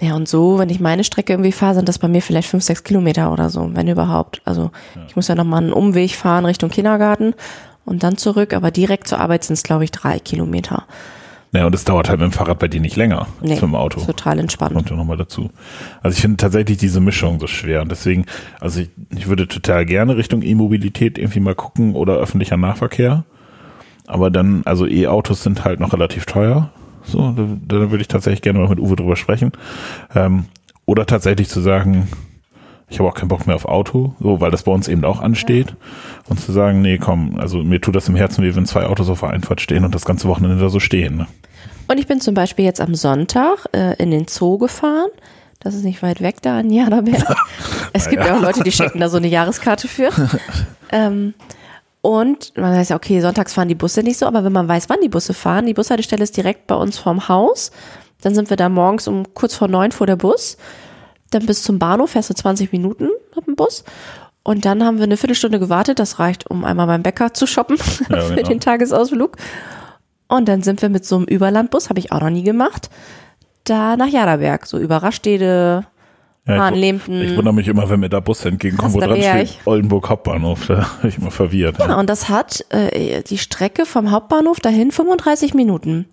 Ja, 0.00 0.14
und 0.16 0.28
so, 0.28 0.58
wenn 0.58 0.70
ich 0.70 0.80
meine 0.80 1.04
Strecke 1.04 1.32
irgendwie 1.32 1.52
fahre, 1.52 1.76
sind 1.76 1.88
das 1.88 1.98
bei 1.98 2.08
mir 2.08 2.20
vielleicht 2.20 2.48
fünf, 2.48 2.64
sechs 2.64 2.82
Kilometer 2.82 3.32
oder 3.32 3.48
so, 3.48 3.70
wenn 3.74 3.88
überhaupt. 3.88 4.42
Also 4.44 4.70
ich 5.06 5.16
muss 5.16 5.28
ja 5.28 5.34
nochmal 5.34 5.62
einen 5.62 5.72
Umweg 5.72 6.12
fahren 6.12 6.44
Richtung 6.44 6.68
Kindergarten 6.70 7.34
und 7.84 8.02
dann 8.02 8.16
zurück, 8.16 8.54
aber 8.54 8.70
direkt 8.70 9.06
zur 9.06 9.20
Arbeit 9.20 9.44
sind 9.44 9.54
es, 9.54 9.62
glaube 9.62 9.84
ich, 9.84 9.92
drei 9.92 10.18
Kilometer. 10.18 10.84
Naja, 11.52 11.66
und 11.66 11.74
es 11.76 11.84
dauert 11.84 12.08
halt 12.08 12.18
mit 12.18 12.28
dem 12.28 12.32
Fahrrad 12.32 12.58
bei 12.58 12.66
dir 12.66 12.80
nicht 12.80 12.96
länger 12.96 13.28
Nee, 13.40 13.52
als 13.52 13.62
mit 13.62 13.70
dem 13.70 13.74
Auto. 13.76 14.00
ist 14.00 14.06
total 14.06 14.40
entspannt. 14.40 14.74
Kommt 14.74 14.90
ja 14.90 14.96
nochmal 14.96 15.16
dazu. 15.16 15.50
Also 16.02 16.16
ich 16.16 16.20
finde 16.20 16.36
tatsächlich 16.38 16.78
diese 16.78 16.98
Mischung 16.98 17.38
so 17.38 17.46
schwer. 17.46 17.80
Und 17.82 17.92
deswegen, 17.92 18.26
also 18.58 18.80
ich, 18.80 18.90
ich 19.16 19.28
würde 19.28 19.46
total 19.46 19.86
gerne 19.86 20.16
Richtung 20.16 20.42
E-Mobilität 20.42 21.16
irgendwie 21.16 21.38
mal 21.38 21.54
gucken 21.54 21.94
oder 21.94 22.14
öffentlicher 22.14 22.56
Nahverkehr. 22.56 23.22
Aber 24.08 24.32
dann, 24.32 24.62
also 24.64 24.84
E-Autos 24.84 25.44
sind 25.44 25.64
halt 25.64 25.78
noch 25.78 25.92
relativ 25.92 26.26
teuer. 26.26 26.70
So, 27.04 27.32
da, 27.32 27.46
da 27.66 27.90
würde 27.90 28.00
ich 28.00 28.08
tatsächlich 28.08 28.42
gerne 28.42 28.58
mal 28.58 28.68
mit 28.68 28.80
Uwe 28.80 28.96
drüber 28.96 29.16
sprechen. 29.16 29.52
Ähm, 30.14 30.46
oder 30.86 31.06
tatsächlich 31.06 31.48
zu 31.48 31.60
sagen, 31.60 32.08
ich 32.88 32.98
habe 32.98 33.08
auch 33.08 33.14
keinen 33.14 33.28
Bock 33.28 33.46
mehr 33.46 33.56
auf 33.56 33.64
Auto, 33.64 34.14
so, 34.20 34.40
weil 34.40 34.50
das 34.50 34.64
bei 34.64 34.72
uns 34.72 34.88
eben 34.88 35.04
auch 35.04 35.20
ansteht. 35.20 35.74
Und 36.28 36.40
zu 36.40 36.52
sagen, 36.52 36.82
nee, 36.82 36.98
komm, 36.98 37.38
also 37.38 37.58
mir 37.58 37.80
tut 37.80 37.96
das 37.96 38.08
im 38.08 38.16
Herzen 38.16 38.44
weh, 38.44 38.54
wenn 38.54 38.66
zwei 38.66 38.86
Autos 38.86 39.08
auf 39.08 39.20
der 39.20 39.30
Einfahrt 39.30 39.60
stehen 39.60 39.84
und 39.84 39.94
das 39.94 40.04
ganze 40.04 40.28
Wochenende 40.28 40.58
da 40.58 40.68
so 40.68 40.80
stehen. 40.80 41.16
Ne? 41.16 41.26
Und 41.88 41.98
ich 41.98 42.06
bin 42.06 42.20
zum 42.20 42.34
Beispiel 42.34 42.64
jetzt 42.64 42.80
am 42.80 42.94
Sonntag 42.94 43.66
äh, 43.72 43.94
in 44.02 44.10
den 44.10 44.26
Zoo 44.28 44.58
gefahren. 44.58 45.08
Das 45.60 45.74
ist 45.74 45.84
nicht 45.84 46.02
weit 46.02 46.20
weg 46.20 46.42
da 46.42 46.60
in 46.60 46.70
Janaberg. 46.70 47.24
es 47.92 48.08
gibt 48.08 48.24
ja 48.24 48.36
auch 48.36 48.42
Leute, 48.42 48.62
die 48.62 48.72
schenken 48.72 49.00
da 49.00 49.08
so 49.08 49.16
eine 49.16 49.28
Jahreskarte 49.28 49.88
für. 49.88 50.10
ähm, 50.92 51.34
und 52.04 52.54
man 52.58 52.76
weiß 52.76 52.90
ja, 52.90 52.96
okay, 52.96 53.22
sonntags 53.22 53.54
fahren 53.54 53.68
die 53.68 53.74
Busse 53.74 54.02
nicht 54.02 54.18
so, 54.18 54.26
aber 54.26 54.44
wenn 54.44 54.52
man 54.52 54.68
weiß, 54.68 54.90
wann 54.90 55.00
die 55.00 55.08
Busse 55.08 55.32
fahren, 55.32 55.64
die 55.64 55.72
Bushaltestelle 55.72 56.22
ist 56.22 56.36
direkt 56.36 56.66
bei 56.66 56.74
uns 56.74 56.98
vorm 56.98 57.28
Haus. 57.28 57.70
Dann 58.20 58.34
sind 58.34 58.50
wir 58.50 58.58
da 58.58 58.68
morgens 58.68 59.08
um 59.08 59.32
kurz 59.32 59.54
vor 59.54 59.68
neun 59.68 59.90
vor 59.90 60.06
der 60.06 60.16
Bus. 60.16 60.58
Dann 61.30 61.46
bis 61.46 61.62
zum 61.62 61.78
Bahnhof 61.78 62.10
fährst 62.10 62.28
du 62.28 62.34
20 62.34 62.72
Minuten 62.72 63.08
mit 63.34 63.46
dem 63.46 63.56
Bus. 63.56 63.84
Und 64.42 64.66
dann 64.66 64.84
haben 64.84 64.98
wir 64.98 65.04
eine 65.04 65.16
Viertelstunde 65.16 65.58
gewartet. 65.58 65.98
Das 65.98 66.18
reicht, 66.18 66.50
um 66.50 66.66
einmal 66.66 66.88
beim 66.88 67.02
Bäcker 67.02 67.32
zu 67.32 67.46
shoppen 67.46 67.78
Ja, 68.10 68.20
für 68.20 68.34
genau. 68.34 68.48
den 68.50 68.60
Tagesausflug. 68.60 69.38
Und 70.28 70.46
dann 70.46 70.60
sind 70.60 70.82
wir 70.82 70.90
mit 70.90 71.06
so 71.06 71.16
einem 71.16 71.24
Überlandbus, 71.24 71.88
habe 71.88 72.00
ich 72.00 72.12
auch 72.12 72.20
noch 72.20 72.28
nie 72.28 72.44
gemacht, 72.44 72.90
da 73.64 73.96
nach 73.96 74.08
Jaderberg. 74.08 74.66
So 74.66 74.78
über 74.78 74.98
Rastede, 74.98 75.86
Ja, 76.46 76.56
ich, 76.56 76.60
Hahnlehmten. 76.60 77.22
ich 77.22 77.36
wundere 77.36 77.54
mich 77.54 77.68
immer, 77.68 77.88
wenn 77.88 78.00
mir 78.00 78.10
da 78.10 78.20
Busse 78.20 78.48
entgegenkommen, 78.48 78.92
wo 78.92 79.00
dran 79.00 79.16
steht 79.16 79.58
Oldenburg 79.64 80.08
Hauptbahnhof. 80.10 80.66
Da 80.68 80.86
bin 81.00 81.10
ich 81.10 81.18
immer 81.18 81.30
verwirrt. 81.30 81.78
Genau, 81.78 81.98
und 81.98 82.10
das 82.10 82.28
hat 82.28 82.64
äh, 82.70 83.22
die 83.22 83.38
Strecke 83.38 83.86
vom 83.86 84.10
Hauptbahnhof 84.10 84.60
dahin 84.60 84.90
35 84.92 85.54
Minuten. 85.54 86.06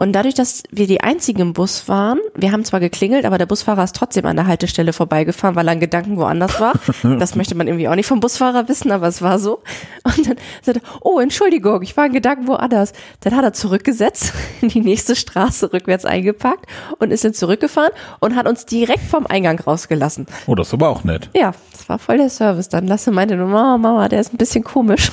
Und 0.00 0.14
dadurch, 0.14 0.32
dass 0.32 0.62
wir 0.70 0.86
die 0.86 1.02
einzigen 1.02 1.42
im 1.42 1.52
Bus 1.52 1.86
waren, 1.86 2.20
wir 2.34 2.52
haben 2.52 2.64
zwar 2.64 2.80
geklingelt, 2.80 3.26
aber 3.26 3.36
der 3.36 3.44
Busfahrer 3.44 3.84
ist 3.84 3.94
trotzdem 3.94 4.24
an 4.24 4.34
der 4.34 4.46
Haltestelle 4.46 4.94
vorbeigefahren, 4.94 5.56
weil 5.56 5.68
er 5.68 5.74
in 5.74 5.80
Gedanken 5.80 6.16
woanders 6.16 6.58
war. 6.58 6.72
Das 7.18 7.34
möchte 7.34 7.54
man 7.54 7.66
irgendwie 7.66 7.86
auch 7.86 7.94
nicht 7.94 8.06
vom 8.06 8.18
Busfahrer 8.20 8.66
wissen, 8.68 8.92
aber 8.92 9.08
es 9.08 9.20
war 9.20 9.38
so. 9.38 9.60
Und 10.04 10.26
dann 10.26 10.36
sagte 10.62 10.80
er, 10.82 11.00
oh, 11.02 11.20
Entschuldigung, 11.20 11.82
ich 11.82 11.98
war 11.98 12.06
in 12.06 12.14
Gedanken 12.14 12.46
woanders. 12.46 12.94
Dann 13.20 13.36
hat 13.36 13.44
er 13.44 13.52
zurückgesetzt, 13.52 14.32
in 14.62 14.70
die 14.70 14.80
nächste 14.80 15.14
Straße 15.16 15.70
rückwärts 15.70 16.06
eingepackt 16.06 16.64
und 16.98 17.10
ist 17.10 17.24
dann 17.24 17.34
zurückgefahren 17.34 17.92
und 18.20 18.36
hat 18.36 18.48
uns 18.48 18.64
direkt 18.64 19.02
vom 19.02 19.26
Eingang 19.26 19.60
rausgelassen. 19.60 20.26
Oh, 20.46 20.54
das 20.54 20.68
ist 20.68 20.74
aber 20.74 20.88
auch 20.88 21.04
nett. 21.04 21.28
Ja, 21.36 21.52
das 21.72 21.90
war 21.90 21.98
voll 21.98 22.16
der 22.16 22.30
Service. 22.30 22.70
Dann 22.70 22.86
Lasse 22.86 23.10
meinte 23.10 23.36
nur, 23.36 23.48
Mama, 23.48 23.76
Mama, 23.76 24.08
der 24.08 24.20
ist 24.20 24.32
ein 24.32 24.38
bisschen 24.38 24.64
komisch. 24.64 25.12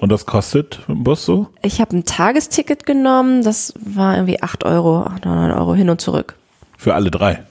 Und 0.00 0.10
das 0.10 0.26
kostet 0.26 0.80
im 0.88 1.04
Bus 1.04 1.24
so? 1.24 1.48
Ich 1.62 1.80
habe 1.80 1.96
ein 1.96 2.04
Tagesticket 2.04 2.86
genommen, 2.86 3.42
das 3.42 3.74
war 3.76 4.16
irgendwie 4.16 4.42
8 4.42 4.64
Euro, 4.64 5.02
8 5.02 5.26
oder 5.26 5.34
9 5.34 5.50
Euro 5.52 5.74
hin 5.74 5.90
und 5.90 6.00
zurück. 6.00 6.36
Für 6.76 6.94
alle 6.94 7.10
drei. 7.10 7.42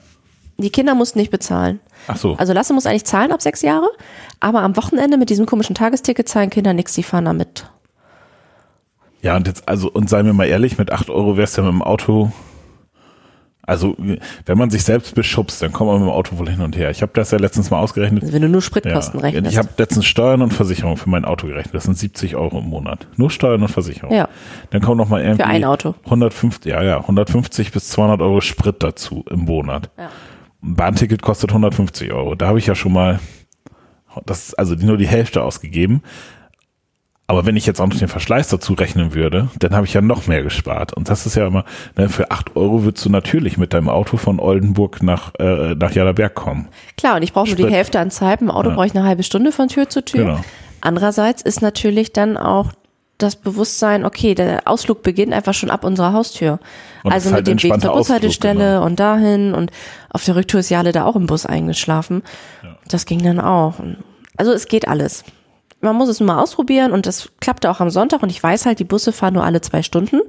Die 0.58 0.70
Kinder 0.70 0.94
mussten 0.94 1.18
nicht 1.18 1.30
bezahlen. 1.30 1.80
Ach 2.06 2.16
so. 2.16 2.34
Also 2.36 2.52
Lasse 2.52 2.72
muss 2.74 2.86
eigentlich 2.86 3.04
zahlen 3.04 3.32
ab 3.32 3.42
sechs 3.42 3.62
Jahre, 3.62 3.88
aber 4.40 4.62
am 4.62 4.76
Wochenende 4.76 5.16
mit 5.16 5.30
diesem 5.30 5.46
komischen 5.46 5.74
Tagesticket 5.74 6.28
zahlen 6.28 6.50
Kinder 6.50 6.72
nichts, 6.72 6.94
die 6.94 7.02
fahren 7.02 7.24
damit. 7.24 7.66
Ja, 9.22 9.36
und 9.36 9.46
jetzt, 9.46 9.68
also, 9.68 9.90
und 9.90 10.10
seien 10.10 10.26
wir 10.26 10.34
mal 10.34 10.46
ehrlich, 10.46 10.76
mit 10.76 10.92
8 10.92 11.08
Euro 11.08 11.36
wär's 11.36 11.56
ja 11.56 11.62
mit 11.62 11.72
dem 11.72 11.82
Auto. 11.82 12.30
Also, 13.66 13.96
wenn 14.44 14.58
man 14.58 14.70
sich 14.70 14.84
selbst 14.84 15.14
beschubst, 15.14 15.62
dann 15.62 15.72
kommt 15.72 15.90
man 15.90 16.00
mit 16.00 16.08
dem 16.08 16.12
Auto 16.12 16.38
wohl 16.38 16.50
hin 16.50 16.60
und 16.60 16.76
her. 16.76 16.90
Ich 16.90 17.00
habe 17.02 17.12
das 17.14 17.30
ja 17.30 17.38
letztens 17.38 17.70
mal 17.70 17.80
ausgerechnet. 17.80 18.22
Also 18.22 18.34
wenn 18.34 18.42
du 18.42 18.48
nur 18.48 18.60
Spritkosten 18.60 19.20
ja. 19.20 19.26
rechnest. 19.26 19.52
Ich 19.52 19.58
habe 19.58 19.68
letztens 19.78 20.04
Steuern 20.04 20.42
und 20.42 20.52
Versicherung 20.52 20.96
für 20.96 21.08
mein 21.08 21.24
Auto 21.24 21.46
gerechnet. 21.46 21.74
Das 21.74 21.84
sind 21.84 21.96
70 21.96 22.36
Euro 22.36 22.58
im 22.58 22.66
Monat. 22.66 23.06
Nur 23.16 23.30
Steuern 23.30 23.62
und 23.62 23.68
Versicherung. 23.68 24.14
Ja. 24.14 24.28
Dann 24.70 24.82
kommt 24.82 24.98
noch 24.98 25.08
mal 25.08 25.22
irgendwie 25.22 25.42
Für 25.42 25.48
ein 25.48 25.64
Auto. 25.64 25.94
150, 26.04 26.70
ja, 26.70 26.82
ja, 26.82 26.98
150 26.98 27.72
bis 27.72 27.88
200 27.88 28.20
Euro 28.20 28.40
Sprit 28.40 28.76
dazu 28.82 29.24
im 29.30 29.40
Monat. 29.40 29.90
Ja. 29.96 30.10
Ein 30.62 30.76
Bahnticket 30.76 31.22
kostet 31.22 31.50
150 31.50 32.12
Euro. 32.12 32.34
Da 32.34 32.48
habe 32.48 32.58
ich 32.58 32.66
ja 32.66 32.74
schon 32.74 32.92
mal, 32.92 33.18
das, 34.26 34.52
also 34.54 34.74
nur 34.74 34.98
die 34.98 35.08
Hälfte 35.08 35.42
ausgegeben. 35.42 36.02
Aber 37.26 37.46
wenn 37.46 37.56
ich 37.56 37.64
jetzt 37.64 37.80
auch 37.80 37.86
noch 37.86 37.96
den 37.96 38.08
Verschleiß 38.08 38.48
dazu 38.48 38.74
rechnen 38.74 39.14
würde, 39.14 39.48
dann 39.58 39.74
habe 39.74 39.86
ich 39.86 39.94
ja 39.94 40.02
noch 40.02 40.26
mehr 40.26 40.42
gespart. 40.42 40.92
Und 40.92 41.08
das 41.08 41.24
ist 41.24 41.36
ja 41.36 41.46
immer, 41.46 41.64
ne, 41.96 42.10
für 42.10 42.30
8 42.30 42.54
Euro 42.54 42.84
würdest 42.84 43.04
du 43.06 43.08
natürlich 43.08 43.56
mit 43.56 43.72
deinem 43.72 43.88
Auto 43.88 44.18
von 44.18 44.38
Oldenburg 44.38 45.02
nach, 45.02 45.32
äh, 45.38 45.74
nach 45.74 45.92
Jaderberg 45.92 46.34
kommen. 46.34 46.68
Klar, 46.98 47.16
und 47.16 47.22
ich 47.22 47.32
brauche 47.32 47.48
nur 47.48 47.56
die. 47.56 47.64
Hälfte 47.66 47.98
an 47.98 48.10
Zeit. 48.10 48.42
Im 48.42 48.50
Auto 48.50 48.68
Ja. 48.68 48.74
brauche 48.74 48.86
ich 48.86 48.94
eine 48.94 49.04
halbe 49.04 49.22
Stunde 49.22 49.52
von 49.52 49.68
Tür 49.68 49.88
zu 49.88 50.04
Tür. 50.04 50.24
Genau. 50.24 50.40
Andererseits 50.82 51.40
ist 51.40 51.62
natürlich 51.62 52.12
dann 52.12 52.36
auch 52.36 52.72
das 53.16 53.36
Bewusstsein, 53.36 54.04
okay, 54.04 54.34
der 54.34 54.62
Ausflug 54.66 55.02
beginnt 55.02 55.32
einfach 55.32 55.54
schon 55.54 55.70
ab 55.70 55.84
unserer 55.84 56.12
Haustür. 56.12 56.58
Und 57.04 57.12
also 57.12 57.30
mit 57.30 57.36
halt 57.36 57.46
dem 57.46 57.62
Weg 57.62 57.80
zur 57.80 57.92
Bushaltestelle 57.94 58.74
genau. 58.74 58.84
und 58.84 59.00
dahin 59.00 59.54
und 59.54 59.70
auf 60.10 60.24
der 60.24 60.36
Rücktour 60.36 60.60
ist 60.60 60.68
Jale 60.68 60.92
da 60.92 61.04
auch 61.04 61.16
im 61.16 61.26
Bus 61.26 61.46
eingeschlafen. 61.46 62.22
Das 62.88 63.06
ging 63.06 63.22
dann 63.22 63.40
auch. 63.40 63.74
Also 64.36 64.52
es 64.52 64.66
geht 64.66 64.88
alles. 64.88 65.24
Man 65.84 65.96
muss 65.96 66.08
es 66.08 66.18
nur 66.20 66.26
mal 66.28 66.40
ausprobieren 66.42 66.92
und 66.92 67.06
das 67.06 67.30
klappte 67.40 67.70
auch 67.70 67.80
am 67.80 67.90
Sonntag 67.90 68.22
und 68.22 68.30
ich 68.30 68.42
weiß 68.42 68.66
halt, 68.66 68.78
die 68.78 68.84
Busse 68.84 69.12
fahren 69.12 69.34
nur 69.34 69.44
alle 69.44 69.60
zwei 69.60 69.82
Stunden. 69.82 70.20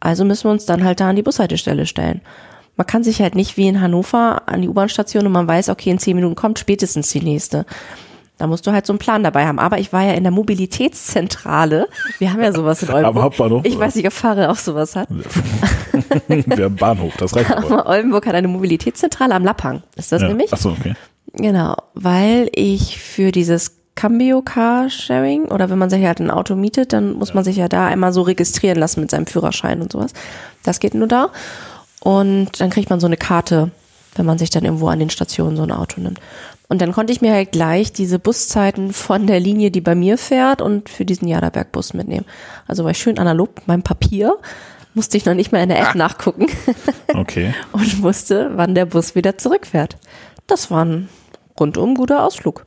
Also 0.00 0.24
müssen 0.24 0.44
wir 0.44 0.52
uns 0.52 0.64
dann 0.66 0.84
halt 0.84 1.00
da 1.00 1.10
an 1.10 1.16
die 1.16 1.22
Bushaltestelle 1.22 1.86
stellen. 1.86 2.20
Man 2.76 2.86
kann 2.86 3.04
sich 3.04 3.20
halt 3.20 3.34
nicht 3.34 3.56
wie 3.56 3.68
in 3.68 3.80
Hannover 3.80 4.42
an 4.46 4.62
die 4.62 4.68
U-Bahn-Station 4.68 5.26
und 5.26 5.32
man 5.32 5.46
weiß, 5.46 5.68
okay, 5.68 5.90
in 5.90 5.98
zehn 5.98 6.16
Minuten 6.16 6.34
kommt 6.36 6.58
spätestens 6.58 7.10
die 7.10 7.20
nächste. 7.20 7.66
Da 8.38 8.46
musst 8.46 8.66
du 8.66 8.72
halt 8.72 8.86
so 8.86 8.92
einen 8.92 8.98
Plan 8.98 9.22
dabei 9.22 9.46
haben. 9.46 9.58
Aber 9.58 9.78
ich 9.78 9.92
war 9.92 10.02
ja 10.02 10.12
in 10.14 10.24
der 10.24 10.32
Mobilitätszentrale. 10.32 11.88
Wir 12.18 12.32
haben 12.32 12.42
ja 12.42 12.52
sowas 12.52 12.82
in 12.82 12.90
Oldenburg. 12.92 13.22
Hauptbahnhof, 13.24 13.64
Ich 13.64 13.78
weiß 13.78 13.94
nicht, 13.94 14.06
ob 14.06 14.12
Fahrrad 14.12 14.48
auch 14.48 14.56
sowas 14.56 14.96
hat. 14.96 15.08
Wir 16.28 16.64
haben 16.64 16.76
Bahnhof, 16.76 17.14
das 17.18 17.36
reicht. 17.36 17.50
Aber 17.50 17.86
Oldenburg 17.86 18.26
hat 18.26 18.34
eine 18.34 18.48
Mobilitätszentrale 18.48 19.34
am 19.34 19.44
Lapphang. 19.44 19.82
Ist 19.96 20.12
das 20.12 20.22
Ja. 20.22 20.28
nämlich? 20.28 20.48
Ach 20.52 20.58
so, 20.58 20.70
okay. 20.70 20.94
Genau, 21.34 21.76
weil 21.94 22.50
ich 22.54 22.98
für 22.98 23.32
dieses 23.32 23.76
Cambio 23.94 24.42
Car 24.42 24.88
Sharing 24.88 25.44
oder 25.44 25.68
wenn 25.70 25.78
man 25.78 25.90
sich 25.90 26.04
halt 26.04 26.20
ein 26.20 26.30
Auto 26.30 26.54
mietet, 26.54 26.92
dann 26.92 27.12
muss 27.14 27.34
man 27.34 27.44
sich 27.44 27.56
ja 27.56 27.68
da 27.68 27.86
einmal 27.86 28.12
so 28.12 28.22
registrieren 28.22 28.78
lassen 28.78 29.00
mit 29.00 29.10
seinem 29.10 29.26
Führerschein 29.26 29.82
und 29.82 29.92
sowas. 29.92 30.12
Das 30.62 30.80
geht 30.80 30.94
nur 30.94 31.08
da. 31.08 31.30
Und 32.00 32.60
dann 32.60 32.70
kriegt 32.70 32.90
man 32.90 33.00
so 33.00 33.06
eine 33.06 33.16
Karte, 33.16 33.70
wenn 34.16 34.26
man 34.26 34.38
sich 34.38 34.50
dann 34.50 34.64
irgendwo 34.64 34.88
an 34.88 34.98
den 34.98 35.10
Stationen 35.10 35.56
so 35.56 35.62
ein 35.62 35.70
Auto 35.70 36.00
nimmt. 36.00 36.20
Und 36.68 36.80
dann 36.80 36.92
konnte 36.92 37.12
ich 37.12 37.20
mir 37.20 37.32
halt 37.32 37.52
gleich 37.52 37.92
diese 37.92 38.18
Buszeiten 38.18 38.94
von 38.94 39.26
der 39.26 39.40
Linie, 39.40 39.70
die 39.70 39.82
bei 39.82 39.94
mir 39.94 40.16
fährt 40.16 40.62
und 40.62 40.88
für 40.88 41.04
diesen 41.04 41.28
Jaderberg-Bus 41.28 41.92
mitnehmen. 41.92 42.24
Also 42.66 42.84
war 42.84 42.92
ich 42.92 42.98
schön 42.98 43.18
analog 43.18 43.56
mit 43.56 43.68
meinem 43.68 43.82
Papier, 43.82 44.38
musste 44.94 45.18
ich 45.18 45.26
noch 45.26 45.34
nicht 45.34 45.52
mehr 45.52 45.62
in 45.62 45.68
der 45.68 45.80
App 45.80 45.94
nachgucken 45.94 46.46
Okay. 47.14 47.52
und 47.72 48.02
wusste, 48.02 48.52
wann 48.54 48.74
der 48.74 48.86
Bus 48.86 49.14
wieder 49.14 49.36
zurückfährt. 49.36 49.96
Das 50.46 50.70
war 50.70 50.84
ein 50.84 51.08
rundum 51.60 51.94
guter 51.94 52.24
Ausflug. 52.24 52.64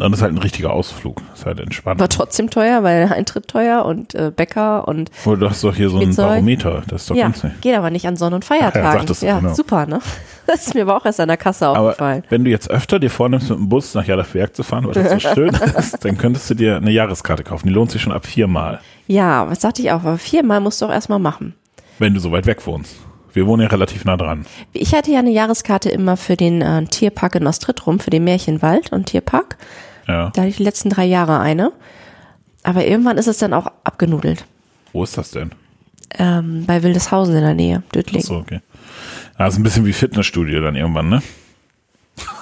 Dann 0.00 0.12
ist 0.12 0.22
halt 0.22 0.32
ein 0.32 0.38
richtiger 0.38 0.72
Ausflug. 0.72 1.22
Ist 1.34 1.46
halt 1.46 1.60
entspannt. 1.60 2.00
War 2.00 2.08
trotzdem 2.08 2.50
teuer, 2.50 2.82
weil 2.82 3.04
Eintritt 3.12 3.48
teuer 3.48 3.84
und 3.84 4.14
äh, 4.14 4.32
Bäcker 4.34 4.88
und 4.88 5.10
Aber 5.24 5.36
du 5.36 5.48
hast 5.48 5.62
doch 5.62 5.74
hier 5.76 5.88
so 5.90 5.96
ein 5.98 6.02
Spielzeug. 6.04 6.26
Barometer. 6.26 6.82
Das 6.88 7.02
ist 7.02 7.10
doch 7.10 7.14
ja, 7.16 7.26
günstig. 7.26 7.52
geht 7.60 7.76
aber 7.76 7.90
nicht 7.90 8.06
an 8.06 8.16
Sonn- 8.16 8.34
und 8.34 8.44
Ach 8.48 8.54
ja, 8.54 8.70
Feiertagen. 8.70 8.98
sagtest 8.98 9.22
ja, 9.22 9.38
genau. 9.38 9.54
super, 9.54 9.86
ne? 9.86 10.00
Das 10.46 10.66
ist 10.66 10.74
mir 10.74 10.82
aber 10.82 10.96
auch 10.96 11.04
erst 11.06 11.20
an 11.20 11.28
der 11.28 11.36
Kasse 11.36 11.68
Aber 11.68 11.90
aufgefallen. 11.90 12.24
wenn 12.28 12.42
du 12.44 12.50
jetzt 12.50 12.68
öfter 12.70 12.98
dir 12.98 13.10
vornimmst, 13.10 13.50
mit 13.50 13.58
dem 13.60 13.68
Bus 13.68 13.94
nach 13.94 14.04
Jaderberg 14.04 14.56
zu 14.56 14.64
fahren, 14.64 14.84
weil 14.86 14.94
das 14.94 15.10
so 15.12 15.18
schön 15.34 15.50
ist, 15.54 16.04
dann 16.04 16.18
könntest 16.18 16.50
du 16.50 16.54
dir 16.54 16.76
eine 16.78 16.90
Jahreskarte 16.90 17.44
kaufen. 17.44 17.68
Die 17.68 17.72
lohnt 17.72 17.92
sich 17.92 18.02
schon 18.02 18.12
ab 18.12 18.26
viermal, 18.26 18.80
Ja, 19.06 19.48
was 19.48 19.60
sagte 19.60 19.80
ich 19.82 19.92
auch, 19.92 20.00
aber 20.00 20.18
viermal 20.18 20.58
musst 20.60 20.82
du 20.82 20.86
auch 20.86 20.90
erstmal 20.90 21.20
machen. 21.20 21.54
wenn 22.00 22.14
du 22.14 22.20
so 22.20 22.32
weit 22.32 22.46
weg 22.46 22.66
wohnst. 22.66 22.96
Wir 23.32 23.46
wohnen 23.46 23.62
ja 23.62 23.68
relativ 23.68 24.04
nah 24.04 24.16
dran. 24.16 24.44
Ich 24.72 24.92
hatte 24.92 25.12
ja 25.12 25.20
eine 25.20 25.30
Jahreskarte 25.30 25.88
immer 25.88 26.16
für 26.16 26.36
den 26.36 26.62
äh, 26.62 26.84
Tierpark 26.86 27.36
in 27.36 27.46
Ostritrum, 27.46 28.00
für 28.00 28.10
den 28.10 28.24
Märchenwald 28.24 28.90
und 28.92 29.06
Tierpark. 29.06 29.56
Ja. 30.10 30.30
Da 30.34 30.42
hatte 30.42 30.50
ich 30.50 30.56
die 30.56 30.64
letzten 30.64 30.90
drei 30.90 31.04
Jahre 31.04 31.38
eine. 31.40 31.72
Aber 32.62 32.84
irgendwann 32.84 33.16
ist 33.16 33.28
es 33.28 33.38
dann 33.38 33.54
auch 33.54 33.66
abgenudelt. 33.84 34.44
Wo 34.92 35.04
ist 35.04 35.16
das 35.16 35.30
denn? 35.30 35.52
Ähm, 36.18 36.64
bei 36.66 36.82
Wildeshausen 36.82 37.34
in 37.36 37.42
der 37.42 37.54
Nähe, 37.54 37.82
Dötling. 37.94 38.22
Ach 38.24 38.28
so, 38.28 38.36
okay. 38.36 38.60
Ja, 39.38 39.46
ist 39.46 39.56
ein 39.56 39.62
bisschen 39.62 39.86
wie 39.86 39.92
Fitnessstudio 39.92 40.60
dann 40.60 40.74
irgendwann, 40.76 41.08
ne? 41.08 41.22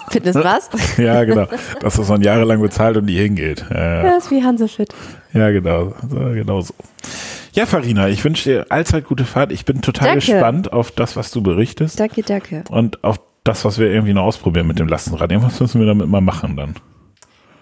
Fitness 0.08 0.34
was? 0.42 0.70
Ja, 0.96 1.22
genau. 1.24 1.46
Dass 1.80 1.96
das 1.96 2.08
man 2.08 2.22
jahrelang 2.22 2.60
bezahlt 2.60 2.96
und 2.96 3.04
nie 3.04 3.16
hingeht. 3.18 3.64
Ja, 3.70 4.04
ja. 4.04 4.16
Ist 4.16 4.30
wie 4.30 4.42
Hansefit. 4.42 4.94
Ja, 5.34 5.50
genau. 5.50 5.92
Genau 6.08 6.62
so. 6.62 6.74
Ja, 7.52 7.66
Farina, 7.66 8.08
ich 8.08 8.24
wünsche 8.24 8.48
dir 8.48 8.66
allzeit 8.70 9.04
gute 9.04 9.24
Fahrt. 9.24 9.52
Ich 9.52 9.64
bin 9.64 9.82
total 9.82 10.08
Danke. 10.08 10.26
gespannt 10.26 10.72
auf 10.72 10.90
das, 10.90 11.16
was 11.16 11.30
du 11.30 11.42
berichtest 11.42 12.00
Danke, 12.00 12.22
danke. 12.22 12.64
und 12.70 13.04
auf 13.04 13.20
das, 13.44 13.64
was 13.64 13.78
wir 13.78 13.90
irgendwie 13.90 14.14
noch 14.14 14.24
ausprobieren 14.24 14.66
mit 14.66 14.78
dem 14.78 14.88
Lastenrad. 14.88 15.30
Irgendwas 15.30 15.60
müssen 15.60 15.80
wir 15.80 15.86
damit 15.86 16.08
mal 16.08 16.20
machen 16.20 16.56
dann. 16.56 16.74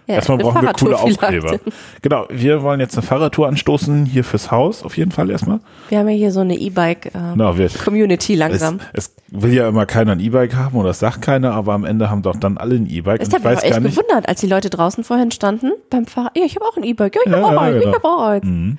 Ja, 0.09 0.15
Erstmal 0.17 0.39
brauchen 0.39 0.63
wir 0.63 0.73
coole 0.73 0.97
Aufkleber. 0.99 1.59
Genau, 2.01 2.27
wir 2.31 2.63
wollen 2.63 2.79
jetzt 2.79 2.97
eine 2.97 3.03
Fahrradtour 3.05 3.49
anstoßen, 3.49 4.07
hier 4.07 4.23
fürs 4.23 4.53
Haus, 4.53 4.85
auf 4.85 4.97
jeden 4.97 5.11
Fall 5.11 5.31
erstmal. 5.31 5.59
Wir 5.89 5.99
haben 5.99 6.09
ja 6.09 6.15
hier 6.15 6.31
so 6.31 6.41
eine 6.41 6.55
E-Bike-Community 6.57 8.35
Es, 8.35 8.39
langsam. 8.39 8.81
es 8.93 9.15
will 9.29 9.53
ja 9.53 9.69
immer 9.69 9.85
keiner 9.87 10.13
ein 10.13 10.21
E-Bike 10.21 10.55
haben 10.55 10.77
oder 10.79 10.89
das 10.89 11.01
sagt 11.01 11.23
keiner, 11.23 11.53
aber 11.55 11.73
am 11.73 11.85
Ende 11.85 12.09
haben 12.09 12.23
doch 12.23 12.37
dann 12.37 12.57
alle 12.59 12.77
ein 12.77 12.87
E-Bike. 12.89 13.21
Ich 13.23 13.35
habe 13.35 13.49
mich 13.49 13.59
auch 13.59 13.63
echt 13.65 13.81
nicht. 13.81 13.97
gewundert, 13.97 14.29
als 14.29 14.41
die 14.41 14.47
Leute 14.47 14.71
draußen 14.71 15.03
vorhin 15.05 15.31
standen 15.33 15.73
beim 15.91 16.07
Fahrrad. 16.07 16.37
Ja, 16.37 16.45
ich 16.45 16.55
habe 16.55 16.65
auch 16.67 16.77
ein 16.77 16.85
E-Bike. 16.85 17.17
Ja, 17.17 17.21
ich 17.25 17.33
Ja, 17.33 17.39
habe 17.39 17.47
auch 17.47 17.53
ja, 17.53 17.59
eins. 17.61 17.75
genau. 17.81 17.89
Ich 17.91 17.95
habe 17.97 18.09
auch 18.09 18.23
eins. 18.29 18.79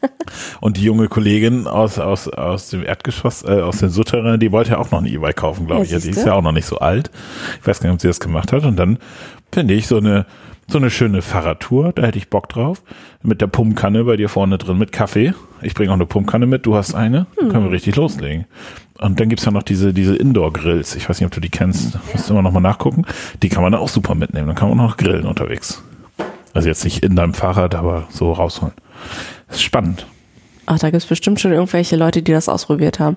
Und 0.60 0.76
die 0.76 0.82
junge 0.84 1.08
Kollegin 1.08 1.66
aus, 1.66 1.98
aus, 1.98 2.28
aus 2.28 2.70
dem 2.70 2.84
Erdgeschoss, 2.84 3.42
äh, 3.44 3.60
aus 3.60 3.78
den 3.78 3.88
Souterrain, 3.90 4.38
die 4.40 4.52
wollte 4.52 4.70
ja 4.72 4.78
auch 4.78 4.90
noch 4.90 5.00
ein 5.00 5.06
E-Bike 5.06 5.36
kaufen, 5.36 5.66
glaube 5.66 5.80
Ja, 5.80 5.84
ich. 5.86 5.90
Ja, 5.92 5.98
die 5.98 6.10
ist 6.10 6.24
ja 6.24 6.34
auch 6.34 6.42
noch 6.42 6.52
nicht 6.52 6.66
so 6.66 6.78
alt. 6.78 7.10
Ich 7.60 7.66
weiß 7.66 7.80
gar 7.80 7.88
nicht, 7.90 7.94
ob 7.96 8.00
sie 8.00 8.08
das 8.08 8.20
gemacht 8.20 8.52
hat. 8.52 8.64
Und 8.64 8.76
dann 8.76 8.98
finde 9.52 9.74
ich 9.74 9.86
so 9.86 9.96
eine, 9.98 10.26
so 10.70 10.78
eine 10.78 10.90
schöne 10.90 11.22
Fahrradtour, 11.22 11.92
da 11.94 12.02
hätte 12.02 12.18
ich 12.18 12.28
Bock 12.28 12.48
drauf. 12.48 12.82
Mit 13.22 13.40
der 13.40 13.46
Pumpkanne 13.46 14.04
bei 14.04 14.16
dir 14.16 14.28
vorne 14.28 14.58
drin 14.58 14.76
mit 14.76 14.92
Kaffee. 14.92 15.32
Ich 15.62 15.74
bringe 15.74 15.90
auch 15.90 15.94
eine 15.94 16.06
Pumpkanne 16.06 16.46
mit, 16.46 16.66
du 16.66 16.74
hast 16.76 16.94
eine. 16.94 17.26
Dann 17.36 17.48
können 17.48 17.64
wir 17.64 17.72
richtig 17.72 17.96
loslegen. 17.96 18.44
Und 18.98 19.18
dann 19.18 19.28
gibt's 19.28 19.46
ja 19.46 19.50
noch 19.50 19.62
diese, 19.62 19.94
diese 19.94 20.14
Indoor-Grills. 20.14 20.94
Ich 20.96 21.08
weiß 21.08 21.20
nicht, 21.20 21.26
ob 21.26 21.32
du 21.32 21.40
die 21.40 21.48
kennst. 21.48 21.98
Musst 22.12 22.28
du 22.28 22.34
immer 22.34 22.42
noch 22.42 22.52
mal 22.52 22.60
nachgucken. 22.60 23.06
Die 23.42 23.48
kann 23.48 23.62
man 23.62 23.72
dann 23.72 23.80
auch 23.80 23.88
super 23.88 24.14
mitnehmen. 24.14 24.46
Dann 24.46 24.56
kann 24.56 24.68
man 24.68 24.78
auch 24.78 24.90
noch 24.90 24.96
grillen 24.98 25.24
unterwegs. 25.24 25.82
Also 26.52 26.68
jetzt 26.68 26.84
nicht 26.84 27.02
in 27.02 27.16
deinem 27.16 27.34
Fahrrad, 27.34 27.74
aber 27.74 28.06
so 28.10 28.32
rausholen. 28.32 28.74
Das 29.46 29.56
ist 29.56 29.62
spannend. 29.62 30.06
Ach, 30.66 30.78
da 30.78 30.90
gibt's 30.90 31.06
bestimmt 31.06 31.40
schon 31.40 31.52
irgendwelche 31.52 31.96
Leute, 31.96 32.22
die 32.22 32.32
das 32.32 32.48
ausprobiert 32.48 33.00
haben. 33.00 33.16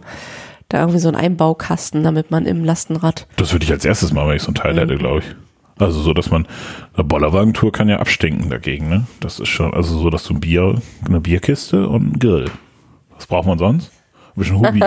Da 0.70 0.80
irgendwie 0.80 1.00
so 1.00 1.10
ein 1.10 1.16
Einbaukasten, 1.16 2.04
damit 2.04 2.32
man 2.32 2.46
im 2.46 2.64
Lastenrad. 2.64 3.28
Das 3.36 3.52
würde 3.52 3.66
ich 3.66 3.72
als 3.72 3.84
erstes 3.84 4.14
machen, 4.14 4.30
wenn 4.30 4.38
ich 4.38 4.44
so 4.44 4.52
ein 4.52 4.56
Teil 4.56 4.80
hätte, 4.80 4.96
glaube 4.96 5.20
ich. 5.20 5.26
Also 5.82 6.00
so, 6.00 6.14
dass 6.14 6.30
man, 6.30 6.48
eine 6.94 7.04
Bollerwagentour 7.04 7.72
kann 7.72 7.90
ja 7.90 7.98
abstinken 7.98 8.52
dagegen, 8.52 8.88
ne? 8.88 9.08
Das 9.20 9.40
ist 9.40 9.50
schon, 9.50 9.74
also 9.74 9.98
so, 9.98 10.12
dass 10.12 10.24
du 10.24 10.36
ein 10.36 10.40
Bier, 10.40 10.76
eine 11.06 11.20
Bierkiste 11.20 11.88
und 11.88 12.14
ein 12.14 12.20
Grill. 12.20 12.52
Was 13.16 13.26
braucht 13.26 13.48
man 13.48 13.58
sonst? 13.58 13.92
Ein 14.36 14.40
bisschen 14.40 14.58
Hubi. 14.58 14.80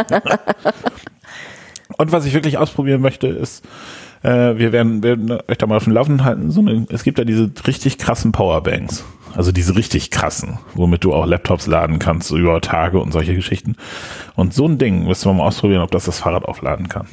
und 1.99 2.13
was 2.13 2.27
ich 2.27 2.33
wirklich 2.33 2.59
ausprobieren 2.59 3.01
möchte, 3.01 3.27
ist, 3.27 3.67
äh, 4.23 4.57
wir 4.57 4.71
werden, 4.71 5.03
werden 5.03 5.33
euch 5.33 5.59
da 5.59 5.67
mal 5.67 5.79
auf 5.79 5.85
dem 5.85 5.95
Laufenden 5.95 6.25
halten, 6.25 6.53
so 6.53 6.61
eine, 6.61 6.87
es 6.91 7.03
gibt 7.03 7.19
ja 7.19 7.25
diese 7.25 7.51
richtig 7.67 7.99
krassen 7.99 8.31
Powerbanks. 8.31 9.05
Also 9.35 9.51
diese 9.51 9.75
richtig 9.75 10.13
krassen, 10.13 10.61
womit 10.75 11.03
du 11.03 11.13
auch 11.13 11.27
Laptops 11.27 11.67
laden 11.67 11.99
kannst, 11.99 12.29
so 12.29 12.39
über 12.39 12.61
Tage 12.61 13.01
und 13.01 13.11
solche 13.11 13.35
Geschichten. 13.35 13.75
Und 14.37 14.55
so 14.55 14.69
ein 14.69 14.79
Ding 14.79 15.09
müssen 15.09 15.29
wir 15.29 15.35
mal 15.35 15.49
ausprobieren, 15.49 15.83
ob 15.83 15.91
das 15.91 16.05
das 16.05 16.21
Fahrrad 16.21 16.45
aufladen 16.45 16.89
kann. 16.89 17.09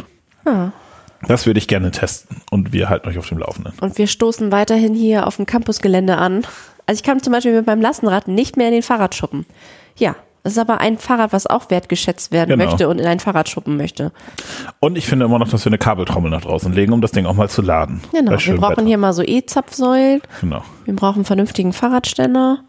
Das 1.28 1.46
würde 1.46 1.60
ich 1.60 1.68
gerne 1.68 1.92
testen 1.92 2.38
und 2.50 2.74
wir 2.74 2.90
halten 2.90 3.08
euch 3.08 3.18
auf 3.18 3.28
dem 3.30 3.38
Laufenden. 3.38 3.74
Und 3.82 3.98
wir 3.98 4.08
stoßen 4.08 4.52
weiterhin 4.52 4.94
hier 4.94 5.28
auf 5.28 5.36
dem 5.38 5.46
Campusgelände 5.46 6.18
an. 6.18 6.44
Also 6.88 7.00
ich 7.00 7.04
kann 7.04 7.22
zum 7.22 7.32
Beispiel 7.34 7.54
mit 7.54 7.68
meinem 7.68 7.82
Lastenrad 7.82 8.28
nicht 8.28 8.58
mehr 8.58 8.68
in 8.68 8.74
den 8.74 8.82
Fahrradschuppen. 8.84 9.46
Ja, 9.98 10.16
das 10.44 10.54
ist 10.54 10.60
aber 10.60 10.82
ein 10.82 10.98
Fahrrad, 10.98 11.34
was 11.34 11.46
auch 11.46 11.70
wertgeschätzt 11.70 12.32
werden 12.32 12.50
Genau. 12.58 12.66
möchte 12.66 12.90
und 12.90 13.00
in 13.00 13.06
einen 13.06 13.20
Fahrradschuppen 13.20 13.78
möchte. 13.78 14.12
Und 14.80 14.98
ich 14.98 15.06
finde 15.06 15.26
immer 15.26 15.38
noch, 15.38 15.48
dass 15.50 15.64
wir 15.64 15.70
eine 15.70 15.78
Kabeltrommel 15.78 16.32
nach 16.32 16.42
draußen 16.42 16.74
legen, 16.74 16.94
um 16.94 17.02
das 17.02 17.12
Ding 17.12 17.28
auch 17.28 17.36
mal 17.36 17.50
zu 17.50 17.62
laden. 17.62 18.02
Genau, 18.12 18.32
wir 18.32 18.56
brauchen 18.58 18.78
Wetter. 18.78 18.86
hier 18.88 18.98
mal 18.98 19.14
so 19.14 19.22
E-Zapfsäulen. 19.22 20.22
Genau. 20.42 20.64
Wir 20.86 20.96
brauchen 20.96 21.18
einen 21.18 21.26
vernünftigen 21.26 21.74
Fahrradständer. 21.74 22.64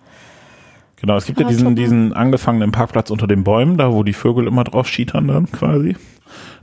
Genau, 1.01 1.17
es 1.17 1.25
gibt 1.25 1.41
ja 1.41 1.49
diesen, 1.49 1.75
diesen 1.75 2.12
angefangenen 2.12 2.71
Parkplatz 2.71 3.11
unter 3.11 3.27
den 3.27 3.43
Bäumen, 3.43 3.77
da 3.79 3.91
wo 3.93 4.03
die 4.05 4.12
Vögel 4.12 4.47
immer 4.47 4.62
drauf 4.65 4.87
schietern 4.87 5.27
dann 5.27 5.51
quasi. 5.51 5.97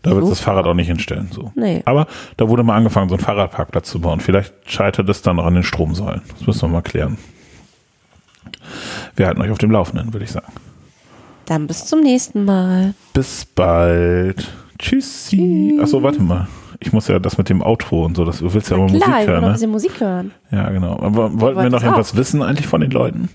Da 0.01 0.15
wird 0.15 0.29
das 0.29 0.39
Fahrrad 0.39 0.65
auch 0.65 0.73
nicht 0.73 0.87
hinstellen. 0.87 1.29
So. 1.31 1.51
Nee. 1.55 1.81
Aber 1.85 2.07
da 2.37 2.47
wurde 2.47 2.63
mal 2.63 2.75
angefangen, 2.75 3.09
so 3.09 3.15
einen 3.15 3.23
Fahrradparkplatz 3.23 3.89
zu 3.89 3.99
bauen. 3.99 4.19
Vielleicht 4.19 4.53
scheitert 4.65 5.09
es 5.09 5.21
dann 5.21 5.35
noch 5.35 5.45
an 5.45 5.55
den 5.55 5.63
Stromsäulen. 5.63 6.21
Das 6.37 6.47
müssen 6.47 6.61
wir 6.61 6.67
mal 6.69 6.81
klären. 6.81 7.17
Wir 9.15 9.27
halten 9.27 9.41
euch 9.41 9.51
auf 9.51 9.57
dem 9.57 9.71
Laufenden, 9.71 10.13
würde 10.13 10.23
ich 10.23 10.31
sagen. 10.31 10.51
Dann 11.45 11.67
bis 11.67 11.85
zum 11.85 12.01
nächsten 12.01 12.45
Mal. 12.45 12.93
Bis 13.13 13.45
bald. 13.45 14.47
Tschüssi. 14.77 15.79
Achso, 15.81 16.01
warte 16.03 16.21
mal. 16.21 16.47
Ich 16.79 16.93
muss 16.93 17.07
ja 17.09 17.19
das 17.19 17.37
mit 17.37 17.49
dem 17.49 17.61
Auto 17.61 18.05
und 18.05 18.15
so, 18.15 18.23
das, 18.23 18.39
du 18.39 18.53
willst 18.53 18.69
ja 18.69 18.77
aber 18.77 18.85
Musik 18.85 19.03
Klar, 19.03 19.21
ich 19.21 19.27
will 19.27 19.33
hören, 19.33 19.41
noch 19.41 19.47
ein 19.47 19.51
ne? 19.51 19.53
bisschen 19.53 19.71
Musik 19.71 19.99
hören. 19.99 20.31
Ja, 20.51 20.69
genau. 20.69 20.97
Aber 21.01 21.41
wollten 21.41 21.61
wir 21.61 21.69
noch 21.69 21.79
auch. 21.79 21.83
irgendwas 21.83 22.15
wissen 22.15 22.41
eigentlich 22.41 22.67
von 22.67 22.79
den 22.79 22.91
Leuten? 22.91 23.29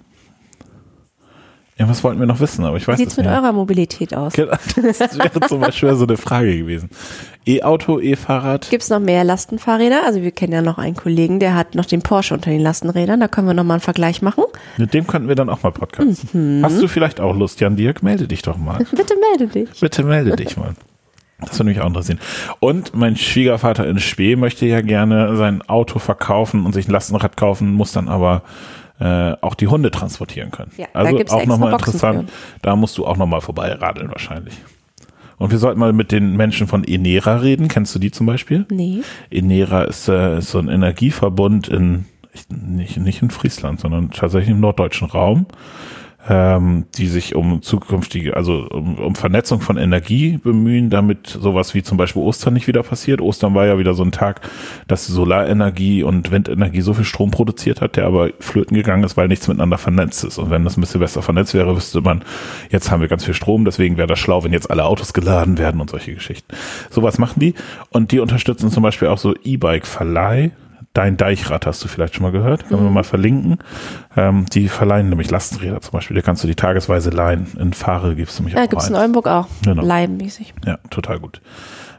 Irgendwas 1.76 2.04
wollten 2.04 2.20
wir 2.20 2.26
noch 2.26 2.38
wissen, 2.38 2.64
aber 2.64 2.76
ich 2.76 2.84
Wie 2.84 2.92
weiß 2.92 2.98
sieht's 2.98 3.12
es 3.14 3.16
mit 3.18 3.26
nicht. 3.26 3.34
eurer 3.36 3.52
Mobilität 3.52 4.14
aus? 4.14 4.34
Genau, 4.34 4.52
Das 4.76 5.00
wäre 5.18 5.40
zum 5.48 5.60
Beispiel 5.60 5.92
so 5.96 6.06
eine 6.06 6.16
Frage 6.16 6.56
gewesen. 6.56 6.88
E-Auto, 7.46 7.98
E-Fahrrad? 7.98 8.70
Gibt's 8.70 8.90
noch 8.90 9.00
mehr 9.00 9.24
Lastenfahrräder? 9.24 10.02
Also 10.06 10.22
wir 10.22 10.30
kennen 10.30 10.52
ja 10.52 10.62
noch 10.62 10.78
einen 10.78 10.94
Kollegen, 10.94 11.40
der 11.40 11.56
hat 11.56 11.74
noch 11.74 11.84
den 11.84 12.00
Porsche 12.02 12.34
unter 12.34 12.50
den 12.50 12.60
Lastenrädern. 12.60 13.18
Da 13.18 13.26
können 13.26 13.48
wir 13.48 13.54
noch 13.54 13.64
mal 13.64 13.74
einen 13.74 13.80
Vergleich 13.80 14.22
machen. 14.22 14.44
Mit 14.76 14.94
dem 14.94 15.06
könnten 15.08 15.26
wir 15.26 15.34
dann 15.34 15.48
auch 15.50 15.64
mal 15.64 15.72
podcasten. 15.72 16.60
Mhm. 16.60 16.64
Hast 16.64 16.80
du 16.80 16.86
vielleicht 16.86 17.20
auch 17.20 17.34
Lust, 17.36 17.60
Jan 17.60 17.74
Dirk? 17.74 18.04
Melde 18.04 18.28
dich 18.28 18.42
doch 18.42 18.56
mal. 18.56 18.78
Bitte 18.92 19.14
melde 19.38 19.52
dich. 19.52 19.80
Bitte 19.80 20.04
melde 20.04 20.36
dich 20.36 20.56
mal. 20.56 20.74
Das 21.40 21.58
würde 21.58 21.70
mich 21.70 21.80
auch 21.80 21.88
interessieren. 21.88 22.20
Und 22.60 22.94
mein 22.94 23.16
Schwiegervater 23.16 23.84
in 23.88 23.98
Spee 23.98 24.36
möchte 24.36 24.64
ja 24.66 24.80
gerne 24.80 25.36
sein 25.36 25.60
Auto 25.62 25.98
verkaufen 25.98 26.64
und 26.64 26.72
sich 26.72 26.86
ein 26.88 26.92
Lastenrad 26.92 27.36
kaufen, 27.36 27.74
muss 27.74 27.90
dann 27.90 28.08
aber 28.08 28.42
äh, 29.00 29.32
auch 29.40 29.54
die 29.54 29.66
Hunde 29.66 29.90
transportieren 29.90 30.50
können. 30.50 30.70
Ja, 30.76 30.86
da 30.92 31.00
also 31.00 31.16
gibt's 31.16 31.32
auch 31.32 31.46
nochmal 31.46 31.72
interessant. 31.72 32.30
Da 32.62 32.76
musst 32.76 32.96
du 32.98 33.06
auch 33.06 33.16
nochmal 33.16 33.40
vorbeiradeln 33.40 34.08
wahrscheinlich. 34.08 34.54
Und 35.36 35.50
wir 35.50 35.58
sollten 35.58 35.80
mal 35.80 35.92
mit 35.92 36.12
den 36.12 36.36
Menschen 36.36 36.68
von 36.68 36.84
Enera 36.84 37.36
reden. 37.38 37.66
Kennst 37.68 37.92
du 37.94 37.98
die 37.98 38.12
zum 38.12 38.26
Beispiel? 38.26 38.66
Nee. 38.70 39.00
Enera 39.30 39.82
ist, 39.84 40.08
äh, 40.08 40.38
ist 40.38 40.50
so 40.50 40.58
ein 40.60 40.68
Energieverbund 40.68 41.66
in, 41.68 42.04
ich- 42.32 42.48
nicht, 42.48 42.96
nicht 42.98 43.20
in 43.20 43.30
Friesland, 43.30 43.80
sondern 43.80 44.10
tatsächlich 44.10 44.50
im 44.50 44.60
norddeutschen 44.60 45.08
Raum, 45.08 45.46
ähm, 46.28 46.86
die 46.96 47.06
sich 47.06 47.34
um 47.34 47.62
zukünftige, 47.62 48.36
also 48.36 48.66
um, 48.70 48.96
um 48.96 49.14
Vernetzung 49.14 49.60
von 49.60 49.76
Energie 49.76 50.38
bemühen, 50.38 50.90
damit 50.90 51.26
sowas 51.26 51.74
wie 51.74 51.82
zum 51.82 51.98
Beispiel 51.98 52.22
Ostern 52.22 52.54
nicht 52.54 52.66
wieder 52.66 52.82
passiert. 52.82 53.20
Ostern 53.20 53.54
war 53.54 53.66
ja 53.66 53.78
wieder 53.78 53.94
so 53.94 54.02
ein 54.02 54.12
Tag, 54.12 54.40
dass 54.88 55.06
Solarenergie 55.06 56.02
und 56.02 56.30
Windenergie 56.30 56.80
so 56.80 56.94
viel 56.94 57.04
Strom 57.04 57.30
produziert 57.30 57.80
hat, 57.80 57.96
der 57.96 58.06
aber 58.06 58.30
flöten 58.40 58.76
gegangen 58.76 59.04
ist, 59.04 59.16
weil 59.16 59.28
nichts 59.28 59.48
miteinander 59.48 59.78
vernetzt 59.78 60.24
ist. 60.24 60.38
Und 60.38 60.50
wenn 60.50 60.64
das 60.64 60.76
ein 60.76 60.80
bisschen 60.80 61.00
besser 61.00 61.22
vernetzt 61.22 61.54
wäre, 61.54 61.76
wüsste 61.76 62.00
man, 62.00 62.22
jetzt 62.70 62.90
haben 62.90 63.00
wir 63.00 63.08
ganz 63.08 63.24
viel 63.24 63.34
Strom, 63.34 63.64
deswegen 63.64 63.96
wäre 63.96 64.08
das 64.08 64.18
schlau, 64.18 64.44
wenn 64.44 64.52
jetzt 64.52 64.70
alle 64.70 64.84
Autos 64.84 65.12
geladen 65.12 65.58
werden 65.58 65.80
und 65.80 65.90
solche 65.90 66.14
Geschichten. 66.14 66.54
Sowas 66.90 67.18
machen 67.18 67.40
die. 67.40 67.54
Und 67.90 68.12
die 68.12 68.20
unterstützen 68.20 68.70
zum 68.70 68.82
Beispiel 68.82 69.08
auch 69.08 69.18
so 69.18 69.34
E-Bike-Verleih. 69.44 70.52
Dein 70.94 71.16
Deichrad 71.16 71.66
hast 71.66 71.82
du 71.82 71.88
vielleicht 71.88 72.14
schon 72.14 72.22
mal 72.22 72.30
gehört, 72.30 72.68
können 72.68 72.84
wir 72.84 72.90
mal 72.90 73.02
verlinken. 73.02 73.58
Ähm, 74.16 74.46
die 74.52 74.68
verleihen 74.68 75.08
nämlich 75.08 75.28
Lastenräder 75.28 75.80
zum 75.80 75.90
Beispiel, 75.90 76.14
da 76.14 76.22
kannst 76.22 76.44
du 76.44 76.48
die 76.48 76.54
tagesweise 76.54 77.10
leihen. 77.10 77.48
In 77.58 77.72
Fahre 77.72 78.14
gibst 78.14 78.38
du 78.38 78.44
mich 78.44 78.54
Ja, 78.54 78.62
auch 78.64 78.68
gibt's 78.68 78.86
in 78.86 78.94
eins. 78.94 79.00
Oldenburg 79.00 79.26
auch. 79.26 79.48
Genau. 79.64 79.82
Leihmäßig. 79.84 80.54
Ja, 80.64 80.78
total 80.90 81.18
gut. 81.18 81.40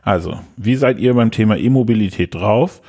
Also, 0.02 0.40
wie 0.56 0.76
seid 0.78 0.98
ihr 1.00 1.14
beim 1.14 1.30
Thema 1.32 1.58
E-Mobilität 1.58 2.34
drauf? 2.36 2.82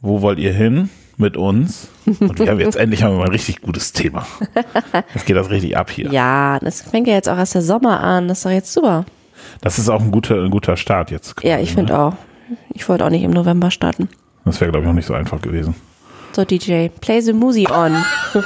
Wo 0.00 0.22
wollt 0.22 0.38
ihr 0.38 0.54
hin 0.54 0.88
mit 1.18 1.36
uns? 1.36 1.88
Und 2.06 2.38
wir 2.38 2.48
haben 2.50 2.58
jetzt 2.60 2.76
endlich 2.76 3.02
haben 3.02 3.12
wir 3.12 3.18
mal 3.18 3.26
ein 3.26 3.32
richtig 3.32 3.60
gutes 3.60 3.92
Thema. 3.92 4.26
Jetzt 5.14 5.26
geht 5.26 5.36
das 5.36 5.50
richtig 5.50 5.76
ab 5.76 5.90
hier. 5.90 6.10
Ja, 6.10 6.58
das 6.60 6.80
fängt 6.82 7.06
ja 7.08 7.14
jetzt 7.14 7.28
auch 7.28 7.36
erst 7.36 7.54
der 7.54 7.62
Sommer 7.62 8.00
an. 8.00 8.26
Das 8.26 8.38
ist 8.38 8.46
doch 8.46 8.50
jetzt 8.50 8.72
super. 8.72 9.04
Das 9.60 9.78
ist 9.78 9.88
auch 9.90 10.00
ein 10.00 10.10
guter, 10.10 10.42
ein 10.42 10.50
guter 10.50 10.76
Start 10.76 11.10
jetzt. 11.10 11.34
Ja, 11.42 11.58
ich 11.58 11.74
finde 11.74 11.98
auch. 11.98 12.14
Ich 12.70 12.88
wollte 12.88 13.04
auch 13.04 13.10
nicht 13.10 13.22
im 13.22 13.30
November 13.32 13.70
starten. 13.70 14.08
Das 14.44 14.60
wäre, 14.60 14.70
glaube 14.70 14.84
ich, 14.84 14.90
auch 14.90 14.94
nicht 14.94 15.06
so 15.06 15.14
einfach 15.14 15.40
gewesen. 15.40 15.74
So, 16.32 16.44
DJ, 16.44 16.88
play 17.00 17.20
the 17.20 17.32
Musi 17.32 17.66
on. 17.70 17.96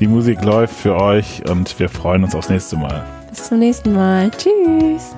Die 0.00 0.06
Musik 0.06 0.44
läuft 0.44 0.74
für 0.74 0.96
euch 1.00 1.42
und 1.48 1.78
wir 1.78 1.88
freuen 1.88 2.24
uns 2.24 2.34
aufs 2.34 2.50
nächste 2.50 2.76
Mal. 2.76 3.02
Bis 3.30 3.44
zum 3.44 3.58
nächsten 3.58 3.94
Mal. 3.94 4.30
Tschüss. 4.32 5.14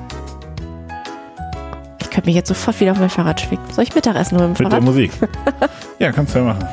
Ich 2.00 2.10
könnte 2.10 2.28
mich 2.28 2.36
jetzt 2.36 2.48
sofort 2.48 2.78
wieder 2.80 2.92
auf 2.92 3.00
mein 3.00 3.10
Fahrrad 3.10 3.40
schwingen. 3.40 3.64
Soll 3.72 3.82
ich 3.84 3.94
Mittagessen 3.94 4.38
holen 4.38 4.50
mit 4.50 4.58
Mit 4.60 4.66
der 4.66 4.70
Fahrrad? 4.78 4.84
Musik. 4.84 5.10
Ja, 5.98 6.12
kannst 6.12 6.32
du 6.32 6.38
ja 6.38 6.44
machen. 6.44 6.64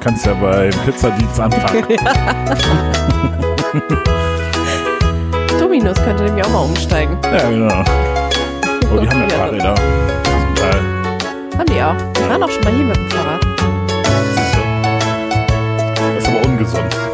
Kannst 0.00 0.26
ja 0.26 0.34
beim 0.34 0.70
Pizzadienst 0.84 1.40
anfangen. 1.40 1.84
Dominus 5.58 5.96
könnte 6.04 6.24
nämlich 6.24 6.44
auch 6.44 6.50
mal 6.50 6.64
umsteigen. 6.64 7.16
ja, 7.24 7.48
genau. 7.48 7.82
Oh, 8.94 8.98
die 9.00 9.08
haben 9.08 9.22
ja 9.22 9.28
Fahrräder. 9.30 9.74
Die 11.78 11.84
auch. 11.84 11.94
Die 11.94 12.28
waren 12.28 12.42
auch 12.42 12.50
schon 12.50 12.64
mal 12.64 12.72
hier 12.74 12.86
mit 12.86 12.96
dem 12.96 13.08
Fahrrad. 13.08 13.40
Das 15.96 16.24
ist 16.24 16.28
aber 16.28 16.44
ungesund. 16.44 17.07